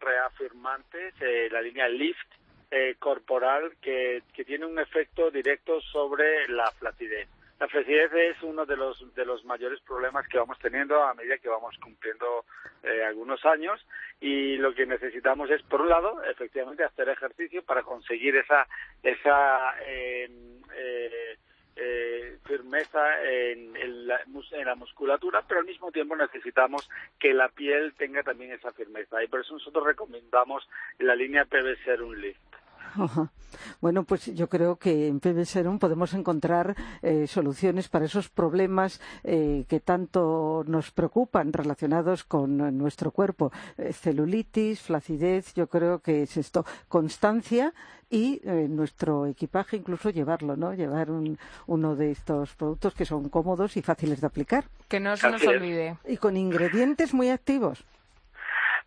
reafirmantes, 0.00 1.14
eh, 1.20 1.48
la 1.52 1.62
línea 1.62 1.88
Lift 1.88 2.37
eh, 2.70 2.96
corporal, 2.98 3.72
que, 3.80 4.22
tiene 4.46 4.66
un 4.66 4.78
efecto 4.78 5.30
directo 5.30 5.80
sobre 5.80 6.48
la 6.48 6.70
flacidez. 6.72 7.28
La 7.60 7.68
flacidez 7.68 8.12
es 8.12 8.42
uno 8.42 8.64
de 8.64 8.76
los 8.76 9.14
de 9.14 9.26
los 9.26 9.44
mayores 9.44 9.80
problemas 9.80 10.26
que 10.28 10.38
vamos 10.38 10.58
teniendo 10.60 11.02
a 11.02 11.12
medida 11.12 11.38
que 11.38 11.48
vamos 11.48 11.76
cumpliendo 11.82 12.44
eh, 12.84 13.04
algunos 13.04 13.44
años 13.44 13.84
y 14.20 14.56
lo 14.56 14.72
que 14.74 14.86
necesitamos 14.86 15.50
es 15.50 15.60
por 15.62 15.82
un 15.82 15.88
lado 15.88 16.22
efectivamente 16.24 16.84
hacer 16.84 17.08
ejercicio 17.08 17.62
para 17.64 17.82
conseguir 17.82 18.36
esa 18.36 18.66
esa 19.02 19.74
eh, 19.84 20.30
eh, 20.76 21.36
eh, 21.80 22.38
firmeza 22.44 23.22
en, 23.22 23.76
en, 23.76 24.08
la, 24.08 24.20
en, 24.22 24.64
la, 24.64 24.74
musculatura, 24.74 25.44
pero 25.46 25.60
al 25.60 25.66
mismo 25.66 25.92
tiempo 25.92 26.16
necesitamos 26.16 26.88
que 27.20 27.32
la 27.32 27.48
piel 27.50 27.94
tenga 27.94 28.24
también 28.24 28.50
esa 28.50 28.72
firmeza. 28.72 29.22
Y 29.22 29.28
por 29.28 29.40
eso 29.40 29.54
nosotros 29.54 29.86
recomendamos 29.86 30.68
la 30.98 31.14
línea 31.14 31.44
PB 31.44 31.84
Serum 31.84 32.14
Lift. 32.14 32.47
Bueno, 33.80 34.04
pues 34.04 34.26
yo 34.34 34.48
creo 34.48 34.76
que 34.76 35.08
en 35.08 35.20
PB 35.20 35.44
Serum 35.44 35.78
podemos 35.78 36.14
encontrar 36.14 36.76
eh, 37.02 37.26
soluciones 37.26 37.88
para 37.88 38.04
esos 38.04 38.28
problemas 38.28 39.00
eh, 39.24 39.64
que 39.68 39.80
tanto 39.80 40.64
nos 40.66 40.90
preocupan 40.90 41.52
relacionados 41.52 42.24
con 42.24 42.56
nuestro 42.76 43.10
cuerpo. 43.10 43.52
Eh, 43.76 43.92
celulitis, 43.92 44.80
flacidez, 44.82 45.54
yo 45.54 45.66
creo 45.68 46.00
que 46.00 46.22
es 46.22 46.36
esto. 46.36 46.64
Constancia 46.88 47.72
y 48.10 48.40
nuestro 48.44 49.26
equipaje 49.26 49.76
incluso 49.76 50.08
llevarlo, 50.08 50.56
¿no? 50.56 50.72
Llevar 50.72 51.10
un, 51.10 51.38
uno 51.66 51.94
de 51.94 52.10
estos 52.10 52.54
productos 52.54 52.94
que 52.94 53.04
son 53.04 53.28
cómodos 53.28 53.76
y 53.76 53.82
fáciles 53.82 54.22
de 54.22 54.26
aplicar. 54.26 54.64
Que 54.88 54.98
no 54.98 55.14
se 55.16 55.30
nos 55.30 55.46
olvide. 55.46 55.98
Y 56.06 56.16
con 56.16 56.36
ingredientes 56.38 57.12
muy 57.12 57.28
activos. 57.28 57.84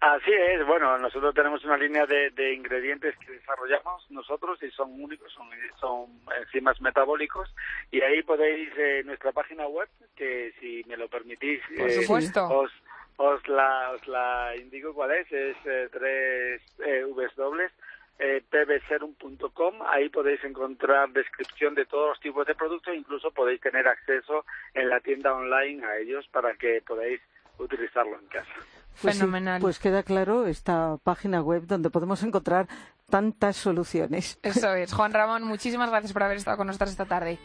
Así 0.01 0.31
es, 0.33 0.65
bueno, 0.65 0.97
nosotros 0.97 1.31
tenemos 1.35 1.63
una 1.63 1.77
línea 1.77 2.07
de, 2.07 2.31
de, 2.31 2.55
ingredientes 2.55 3.15
que 3.19 3.33
desarrollamos 3.33 4.09
nosotros 4.09 4.57
y 4.63 4.71
son 4.71 4.99
únicos, 4.99 5.31
son, 5.31 5.47
son 5.79 6.09
enzimas 6.39 6.81
metabólicos 6.81 7.53
y 7.91 8.01
ahí 8.01 8.23
podéis 8.23 8.71
eh, 8.77 9.03
nuestra 9.05 9.31
página 9.31 9.67
web, 9.67 9.87
que 10.15 10.53
si 10.59 10.83
me 10.87 10.97
lo 10.97 11.07
permitís, 11.07 11.61
Por 11.77 11.87
eh. 11.87 12.33
Os, 12.49 12.71
os, 13.17 13.47
la, 13.47 13.91
os 13.91 14.07
la 14.07 14.55
indico 14.55 14.91
cuál 14.91 15.11
es, 15.11 15.31
es 15.31 15.55
eh, 15.65 15.87
tres 15.91 16.61
eh, 16.83 17.05
dobles 17.35 17.71
eh, 18.17 18.41
pbserum.com, 18.49 19.83
ahí 19.87 20.09
podéis 20.09 20.43
encontrar 20.43 21.11
descripción 21.11 21.75
de 21.75 21.85
todos 21.85 22.09
los 22.09 22.19
tipos 22.19 22.47
de 22.47 22.55
productos, 22.55 22.95
incluso 22.95 23.29
podéis 23.29 23.61
tener 23.61 23.87
acceso 23.87 24.45
en 24.73 24.89
la 24.89 24.99
tienda 24.99 25.31
online 25.31 25.85
a 25.85 25.97
ellos 25.99 26.27
para 26.31 26.55
que 26.55 26.81
podáis 26.81 27.21
utilizarlo 27.59 28.17
en 28.17 28.27
casa. 28.29 28.80
Pues 29.01 29.17
Fenomenal. 29.17 29.59
Sí, 29.59 29.61
pues 29.61 29.79
queda 29.79 30.03
claro 30.03 30.45
esta 30.45 30.97
página 31.03 31.41
web 31.41 31.65
donde 31.65 31.89
podemos 31.89 32.23
encontrar 32.23 32.67
tantas 33.09 33.55
soluciones. 33.57 34.39
Eso 34.43 34.73
es. 34.73 34.93
Juan 34.93 35.13
Ramón, 35.13 35.43
muchísimas 35.43 35.89
gracias 35.89 36.13
por 36.13 36.23
haber 36.23 36.37
estado 36.37 36.57
con 36.57 36.67
nosotros 36.67 36.91
esta 36.91 37.05
tarde. 37.05 37.39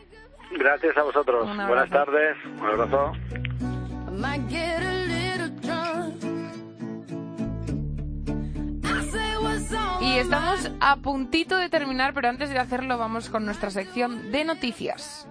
Gracias 0.52 0.96
a 0.96 1.02
vosotros. 1.02 1.44
Buenas 1.44 1.90
tardes. 1.90 2.36
Un 2.44 2.66
abrazo. 2.66 3.12
Y 10.00 10.18
estamos 10.18 10.70
a 10.80 10.96
puntito 10.96 11.56
de 11.56 11.68
terminar, 11.68 12.14
pero 12.14 12.28
antes 12.28 12.50
de 12.50 12.58
hacerlo 12.58 12.96
vamos 12.96 13.28
con 13.28 13.44
nuestra 13.44 13.70
sección 13.70 14.30
de 14.30 14.44
noticias. 14.44 15.28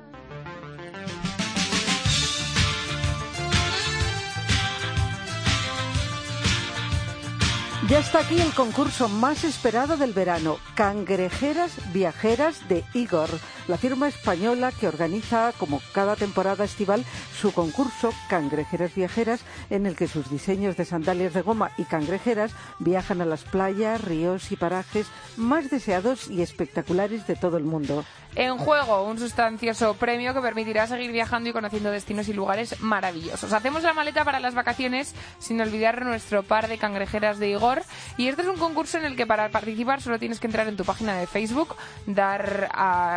Ya 7.90 8.00
está 8.00 8.22
aquí 8.22 8.42
el 8.42 8.52
concurso 8.56 9.08
más 9.08 9.44
esperado 9.44 9.96
del 9.96 10.12
verano, 10.12 10.58
Cangrejeras 10.74 11.72
Viajeras 11.94 12.68
de 12.68 12.84
Igor, 12.96 13.30
la 13.68 13.78
firma 13.78 14.08
española 14.08 14.72
que 14.72 14.88
organiza 14.88 15.54
como 15.58 15.82
cada 15.94 16.16
temporada 16.16 16.66
estival 16.66 17.04
su 17.40 17.52
concurso 17.54 18.14
Cangrejeras 18.30 18.94
Viajeras, 18.96 19.42
en 19.70 19.86
el 19.86 19.96
que 19.96 20.08
sus 20.08 20.30
diseños 20.30 20.78
de 20.78 20.86
sandalias 20.86 21.34
de 21.34 21.42
goma 21.42 21.72
y 21.78 21.84
cangrejeras 21.84 22.52
viajan 22.80 23.22
a 23.22 23.26
las 23.26 23.44
playas, 23.44 24.02
ríos 24.02 24.52
y 24.52 24.56
parajes 24.56 25.08
más 25.38 25.70
deseados 25.70 26.30
y 26.30 26.42
espectaculares 26.42 27.28
de 27.28 27.36
todo 27.36 27.58
el 27.58 27.64
mundo. 27.64 28.06
En 28.36 28.58
juego, 28.58 29.04
un 29.04 29.18
sustancioso 29.18 29.94
premio 29.94 30.34
que 30.34 30.42
permitirá 30.42 30.88
seguir 30.88 31.12
viajando 31.12 31.50
y 31.50 31.54
conociendo 31.54 31.90
destinos 31.90 32.28
y 32.28 32.34
lugares 32.34 32.82
maravillosos. 32.82 33.54
Hacemos 33.54 33.84
la 33.84 33.94
maleta 33.94 34.26
para 34.26 34.42
las 34.42 34.54
vacaciones 34.54 35.16
sin 35.40 35.62
olvidar 35.62 36.04
nuestro 36.04 36.44
par 36.44 36.68
de 36.68 36.78
cangrejeras 36.78 37.40
de 37.40 37.52
Igor. 37.52 37.84
Y 38.18 38.28
este 38.28 38.42
es 38.42 38.48
un 38.50 38.58
concurso 38.58 38.98
en 38.98 39.06
el 39.06 39.16
que 39.16 39.26
para 39.26 39.50
participar 39.50 40.02
solo 40.02 40.20
tienes 40.20 40.42
que 40.42 40.48
entrar 40.48 40.68
en 40.68 40.76
tu 40.76 40.84
página 40.84 41.18
de 41.18 41.28
Facebook, 41.28 41.78
dar 42.08 42.70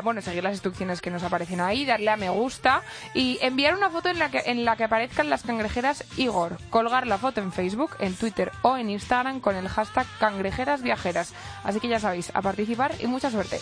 bueno, 0.04 0.22
las 0.42 0.52
instrucciones 0.52 1.00
que 1.00 1.10
nos 1.10 1.22
aparecen 1.22 1.60
ahí, 1.60 1.84
darle 1.84 2.10
a 2.10 2.16
me 2.16 2.30
gusta 2.30 2.82
y 3.14 3.38
enviar 3.42 3.74
una 3.74 3.90
foto 3.90 4.08
en 4.08 4.18
la 4.18 4.30
que, 4.30 4.42
en 4.46 4.64
la 4.64 4.76
que 4.76 4.84
aparezcan 4.84 5.30
las 5.30 5.42
cangrejeras 5.42 6.04
Igor. 6.16 6.58
Colgar 6.70 7.06
la 7.06 7.18
foto 7.18 7.40
en 7.40 7.52
Facebook, 7.52 7.96
en 7.98 8.14
Twitter 8.14 8.52
o 8.62 8.76
en 8.76 8.90
Instagram 8.90 9.40
con 9.40 9.56
el 9.56 9.68
hashtag 9.68 10.06
cangrejeras 10.18 10.82
viajeras. 10.82 11.32
Así 11.64 11.80
que 11.80 11.88
ya 11.88 12.00
sabéis, 12.00 12.30
a 12.34 12.42
participar 12.42 12.94
y 13.00 13.06
mucha 13.06 13.30
suerte. 13.30 13.60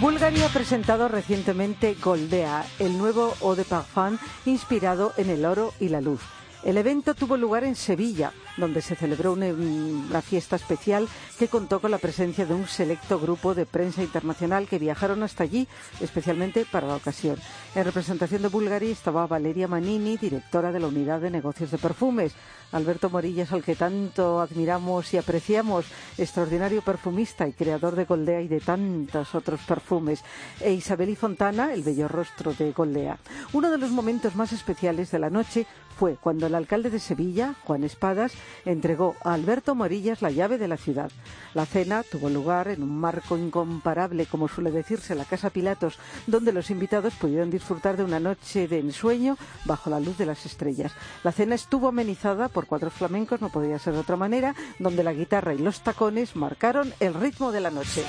Bulgaria 0.00 0.46
ha 0.46 0.50
presentado 0.50 1.08
recientemente 1.08 1.96
Goldea, 2.00 2.64
el 2.78 2.96
nuevo 2.98 3.34
eau 3.40 3.56
de 3.56 3.64
parfum 3.64 4.16
inspirado 4.46 5.12
en 5.16 5.28
el 5.28 5.44
oro 5.44 5.74
y 5.80 5.88
la 5.88 6.00
luz. 6.00 6.37
El 6.64 6.76
evento 6.76 7.14
tuvo 7.14 7.36
lugar 7.36 7.62
en 7.62 7.76
Sevilla, 7.76 8.32
donde 8.56 8.82
se 8.82 8.96
celebró 8.96 9.32
una, 9.32 9.46
una, 9.46 10.20
fiesta 10.22 10.56
especial 10.56 11.08
que 11.38 11.46
contó 11.46 11.80
con 11.80 11.92
la 11.92 11.98
presencia 11.98 12.46
de 12.46 12.54
un 12.54 12.66
selecto 12.66 13.20
grupo 13.20 13.54
de 13.54 13.64
prensa 13.64 14.02
internacional 14.02 14.66
que 14.66 14.80
viajaron 14.80 15.22
hasta 15.22 15.44
allí 15.44 15.68
especialmente 16.00 16.66
para 16.70 16.88
la 16.88 16.96
ocasión. 16.96 17.38
En 17.76 17.84
representación 17.84 18.42
de 18.42 18.48
Bulgaria 18.48 18.90
estaba 18.90 19.26
Valeria 19.28 19.68
Manini, 19.68 20.16
directora 20.16 20.72
de 20.72 20.80
la 20.80 20.88
Unidad 20.88 21.20
de 21.20 21.30
Negocios 21.30 21.70
de 21.70 21.78
Perfumes, 21.78 22.34
Alberto 22.72 23.08
Morillas, 23.08 23.52
al 23.52 23.62
que 23.62 23.76
tanto 23.76 24.40
admiramos 24.40 25.14
y 25.14 25.16
apreciamos, 25.16 25.86
extraordinario 26.18 26.82
perfumista 26.82 27.46
y 27.46 27.52
creador 27.52 27.94
de 27.94 28.04
Goldea 28.04 28.42
y 28.42 28.48
de 28.48 28.60
tantos 28.60 29.34
otros 29.34 29.60
perfumes, 29.60 30.22
e 30.60 30.72
Isabel 30.72 31.10
y 31.10 31.16
Fontana, 31.16 31.72
el 31.72 31.82
bello 31.82 32.08
rostro 32.08 32.52
de 32.52 32.72
Goldea. 32.72 33.18
Uno 33.52 33.70
de 33.70 33.78
los 33.78 33.90
momentos 33.90 34.34
más 34.34 34.52
especiales 34.52 35.10
de 35.10 35.18
la 35.18 35.30
noche 35.30 35.66
fue 35.98 36.16
cuando 36.16 36.46
el 36.46 36.54
alcalde 36.54 36.90
de 36.90 37.00
Sevilla, 37.00 37.56
Juan 37.64 37.82
Espadas, 37.82 38.32
entregó 38.64 39.16
a 39.24 39.34
Alberto 39.34 39.74
Morillas 39.74 40.22
la 40.22 40.30
llave 40.30 40.56
de 40.56 40.68
la 40.68 40.76
ciudad. 40.76 41.10
La 41.54 41.66
cena 41.66 42.04
tuvo 42.04 42.30
lugar 42.30 42.68
en 42.68 42.84
un 42.84 43.00
marco 43.00 43.36
incomparable, 43.36 44.26
como 44.26 44.46
suele 44.46 44.70
decirse, 44.70 45.16
la 45.16 45.24
Casa 45.24 45.50
Pilatos, 45.50 45.98
donde 46.28 46.52
los 46.52 46.70
invitados 46.70 47.14
pudieron 47.14 47.50
disfrutar 47.50 47.96
de 47.96 48.04
una 48.04 48.20
noche 48.20 48.68
de 48.68 48.78
ensueño 48.78 49.36
bajo 49.64 49.90
la 49.90 49.98
luz 49.98 50.16
de 50.18 50.26
las 50.26 50.46
estrellas. 50.46 50.92
La 51.24 51.32
cena 51.32 51.56
estuvo 51.56 51.88
amenizada 51.88 52.48
por 52.48 52.66
cuatro 52.66 52.90
flamencos, 52.90 53.40
no 53.40 53.48
podía 53.48 53.78
ser 53.80 53.94
de 53.94 54.00
otra 54.00 54.16
manera, 54.16 54.54
donde 54.78 55.02
la 55.02 55.12
guitarra 55.12 55.52
y 55.52 55.58
los 55.58 55.80
tacones 55.80 56.36
marcaron 56.36 56.94
el 57.00 57.14
ritmo 57.14 57.50
de 57.50 57.60
la 57.60 57.70
noche. 57.70 58.04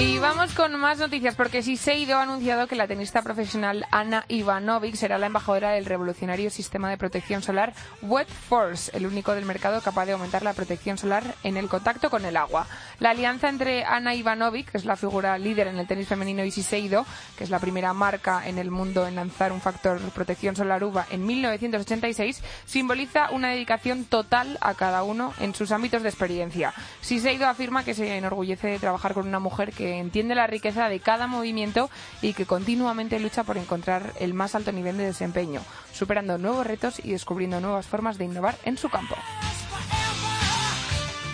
Y 0.00 0.18
vamos 0.18 0.54
con 0.54 0.74
más 0.80 0.98
noticias, 0.98 1.34
porque 1.34 1.62
Siseido 1.62 2.16
ha 2.16 2.22
anunciado 2.22 2.66
que 2.66 2.74
la 2.74 2.88
tenista 2.88 3.20
profesional 3.20 3.84
Ana 3.90 4.24
Ivanovic 4.28 4.94
será 4.94 5.18
la 5.18 5.26
embajadora 5.26 5.72
del 5.72 5.84
revolucionario 5.84 6.48
sistema 6.48 6.88
de 6.88 6.96
protección 6.96 7.42
solar 7.42 7.74
Wet 8.00 8.28
Force, 8.28 8.90
el 8.96 9.04
único 9.04 9.34
del 9.34 9.44
mercado 9.44 9.82
capaz 9.82 10.06
de 10.06 10.12
aumentar 10.12 10.42
la 10.42 10.54
protección 10.54 10.96
solar 10.96 11.34
en 11.44 11.58
el 11.58 11.68
contacto 11.68 12.08
con 12.08 12.24
el 12.24 12.38
agua. 12.38 12.66
La 12.98 13.10
alianza 13.10 13.50
entre 13.50 13.84
Ana 13.84 14.14
Ivanovic, 14.14 14.70
que 14.70 14.78
es 14.78 14.86
la 14.86 14.96
figura 14.96 15.36
líder 15.36 15.66
en 15.66 15.78
el 15.78 15.86
tenis 15.86 16.08
femenino, 16.08 16.46
y 16.46 16.50
Siseido, 16.50 17.04
que 17.36 17.44
es 17.44 17.50
la 17.50 17.58
primera 17.58 17.92
marca 17.92 18.48
en 18.48 18.56
el 18.56 18.70
mundo 18.70 19.06
en 19.06 19.16
lanzar 19.16 19.52
un 19.52 19.60
factor 19.60 20.00
protección 20.12 20.56
solar 20.56 20.82
UVA 20.82 21.08
en 21.10 21.26
1986, 21.26 22.42
simboliza 22.64 23.28
una 23.32 23.50
dedicación 23.50 24.06
total 24.06 24.56
a 24.62 24.72
cada 24.72 25.02
uno 25.02 25.34
en 25.40 25.54
sus 25.54 25.72
ámbitos 25.72 26.02
de 26.02 26.08
experiencia. 26.08 26.72
Siseido 27.02 27.46
afirma 27.46 27.84
que 27.84 27.92
se 27.92 28.16
enorgullece 28.16 28.68
de 28.68 28.78
trabajar 28.78 29.12
con 29.12 29.28
una 29.28 29.40
mujer 29.40 29.72
que 29.72 29.89
entiende 29.98 30.34
la 30.34 30.46
riqueza 30.46 30.88
de 30.88 31.00
cada 31.00 31.26
movimiento 31.26 31.90
y 32.22 32.32
que 32.32 32.46
continuamente 32.46 33.18
lucha 33.18 33.44
por 33.44 33.58
encontrar 33.58 34.12
el 34.20 34.34
más 34.34 34.54
alto 34.54 34.72
nivel 34.72 34.96
de 34.96 35.04
desempeño, 35.04 35.60
superando 35.92 36.38
nuevos 36.38 36.66
retos 36.66 37.00
y 37.04 37.12
descubriendo 37.12 37.60
nuevas 37.60 37.86
formas 37.86 38.18
de 38.18 38.24
innovar 38.26 38.56
en 38.64 38.76
su 38.76 38.88
campo. 38.88 39.16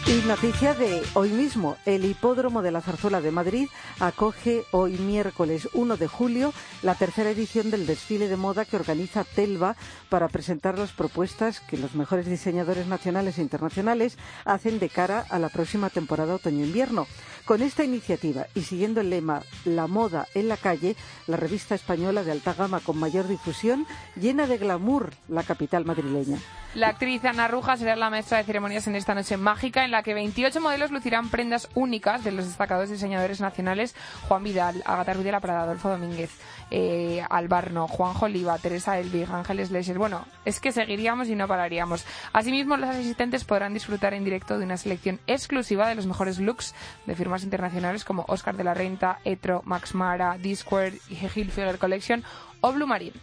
Y 0.09 0.25
noticia 0.25 0.73
de 0.73 1.03
hoy 1.15 1.31
mismo. 1.31 1.77
El 1.85 2.05
hipódromo 2.05 2.63
de 2.63 2.71
la 2.71 2.81
Zarzuela 2.81 3.21
de 3.21 3.33
Madrid 3.33 3.67
acoge 3.99 4.63
hoy 4.71 4.93
miércoles 4.99 5.69
1 5.73 5.97
de 5.97 6.07
julio 6.07 6.53
la 6.83 6.95
tercera 6.95 7.31
edición 7.31 7.73
del 7.73 7.87
desfile 7.87 8.29
de 8.29 8.37
moda 8.37 8.65
que 8.65 8.77
organiza 8.77 9.25
Telva 9.25 9.75
para 10.09 10.29
presentar 10.29 10.79
las 10.79 10.93
propuestas 10.93 11.59
que 11.59 11.77
los 11.77 11.97
mejores 11.97 12.27
diseñadores 12.27 12.87
nacionales 12.87 13.39
e 13.39 13.43
internacionales 13.43 14.17
hacen 14.45 14.79
de 14.79 14.91
cara 14.91 15.27
a 15.29 15.41
la 15.41 15.49
próxima 15.49 15.91
temporada 15.91 16.37
otoño-invierno. 16.37 17.09
Con 17.47 17.63
esta 17.63 17.85
iniciativa 17.85 18.49
y 18.57 18.63
siguiendo 18.63 19.01
el 19.01 19.09
lema 19.09 19.41
La 19.65 19.87
moda 19.87 20.27
en 20.35 20.49
la 20.49 20.57
calle, 20.57 20.97
la 21.29 21.37
revista 21.37 21.77
española 21.77 22.25
de 22.25 22.33
alta 22.33 22.55
gama 22.55 22.81
con 22.81 22.99
mayor 22.99 23.29
difusión 23.29 23.87
llena 24.21 24.49
de 24.49 24.59
glamour 24.59 25.13
la 25.29 25.45
capital 25.45 25.85
madrileña. 25.85 26.39
La 26.77 26.89
actriz 26.89 27.25
Ana 27.25 27.49
Ruja 27.49 27.79
será 27.79 27.97
la 27.97 28.11
maestra 28.11 28.37
de 28.37 28.45
ceremonias 28.45 28.87
en 28.87 28.97
esta 28.97 29.15
noche 29.15 29.39
mágica 29.39 29.85
en 29.87 29.93
la 29.93 30.03
que 30.03 30.13
28 30.13 30.61
modelos 30.61 30.91
lucirán 30.91 31.31
prendas 31.31 31.71
únicas 31.75 32.23
de 32.23 32.33
los 32.33 32.45
destacados 32.45 32.91
diseñadores 32.91 33.41
nacionales 33.41 33.95
Juan 34.29 34.45
Vidal, 34.45 34.83
Agatha 34.85 35.15
Ruiz 35.15 35.25
de 35.25 35.33
la 35.33 35.41
Prada, 35.41 35.63
Adolfo 35.63 35.89
Domínguez, 35.89 36.33
eh, 36.71 37.25
Albarno, 37.31 37.89
Juanjo 37.89 38.27
Oliva, 38.27 38.59
Teresa 38.59 38.99
Elvig, 38.99 39.31
Ángeles 39.31 39.71
Leses. 39.71 39.97
Bueno, 39.97 40.27
es 40.45 40.61
que 40.61 40.71
seguiríamos 40.71 41.29
y 41.29 41.35
no 41.35 41.49
pararíamos. 41.49 42.05
Asimismo, 42.35 42.77
los 42.77 42.91
asistentes 42.91 43.45
podrán 43.45 43.73
disfrutar 43.73 44.13
en 44.13 44.25
directo 44.25 44.59
de 44.59 44.67
una 44.67 44.77
selección 44.77 45.19
exclusiva 45.27 45.89
de 45.89 45.95
los 45.95 46.07
mejores 46.07 46.39
looks 46.39 46.75
de 47.07 47.15
internacionales 47.43 48.05
como 48.05 48.25
Oscar 48.29 48.57
de 48.57 48.65
la 48.65 48.75
Renta, 48.75 49.21
Etro, 49.25 49.63
Max 49.65 49.95
Mara, 49.95 50.39
Discord, 50.39 50.95
Hill 51.11 51.51
Figure 51.51 51.79
Collection 51.79 52.23
o 52.61 52.73
Blue 52.73 52.87
Marine. 52.87 53.15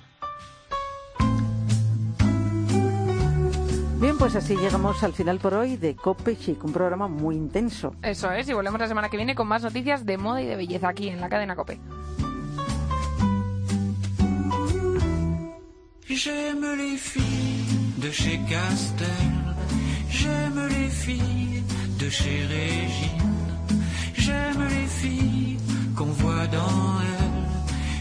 Bien, 3.99 4.17
pues 4.17 4.35
así 4.35 4.57
llegamos 4.57 5.01
al 5.03 5.13
final 5.13 5.39
por 5.39 5.53
hoy 5.53 5.77
de 5.77 5.95
Cope 5.95 6.37
Chic, 6.37 6.61
un 6.65 6.73
programa 6.73 7.07
muy 7.07 7.35
intenso. 7.35 7.95
Eso 8.01 8.29
es, 8.33 8.49
y 8.49 8.53
volvemos 8.53 8.77
la 8.77 8.89
semana 8.89 9.07
que 9.07 9.15
viene 9.15 9.33
con 9.33 9.47
más 9.47 9.63
noticias 9.63 10.05
de 10.05 10.17
moda 10.17 10.41
y 10.41 10.45
de 10.45 10.57
belleza 10.57 10.89
aquí 10.89 11.07
en 11.07 11.21
la 11.21 11.29
cadena 11.29 11.55
Cope. 11.55 11.79
J'aime 16.05 16.75
les 16.75 16.97
filles 16.97 17.97
de 17.97 18.11
chez 18.11 18.39
Castel, 18.47 19.07
j'aime 20.09 20.67
les 20.67 20.89
filles 20.89 21.63
de 21.97 22.09
chez 22.09 22.45
Régine. 22.45 23.32
J'aime 24.25 24.63
les 24.69 24.87
filles 24.87 25.57
qu'on 25.97 26.13
voit 26.21 26.47
dans 26.47 27.01
elle. 27.19 27.45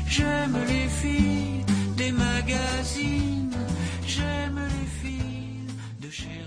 J'aime 0.07 0.57
les 0.69 0.89
filles 1.01 1.65
des 1.97 2.13
magazines. 2.13 3.57
J'aime 4.07 4.61
les 4.75 4.89
filles 5.01 5.67
de 6.01 6.11
chez 6.11 6.43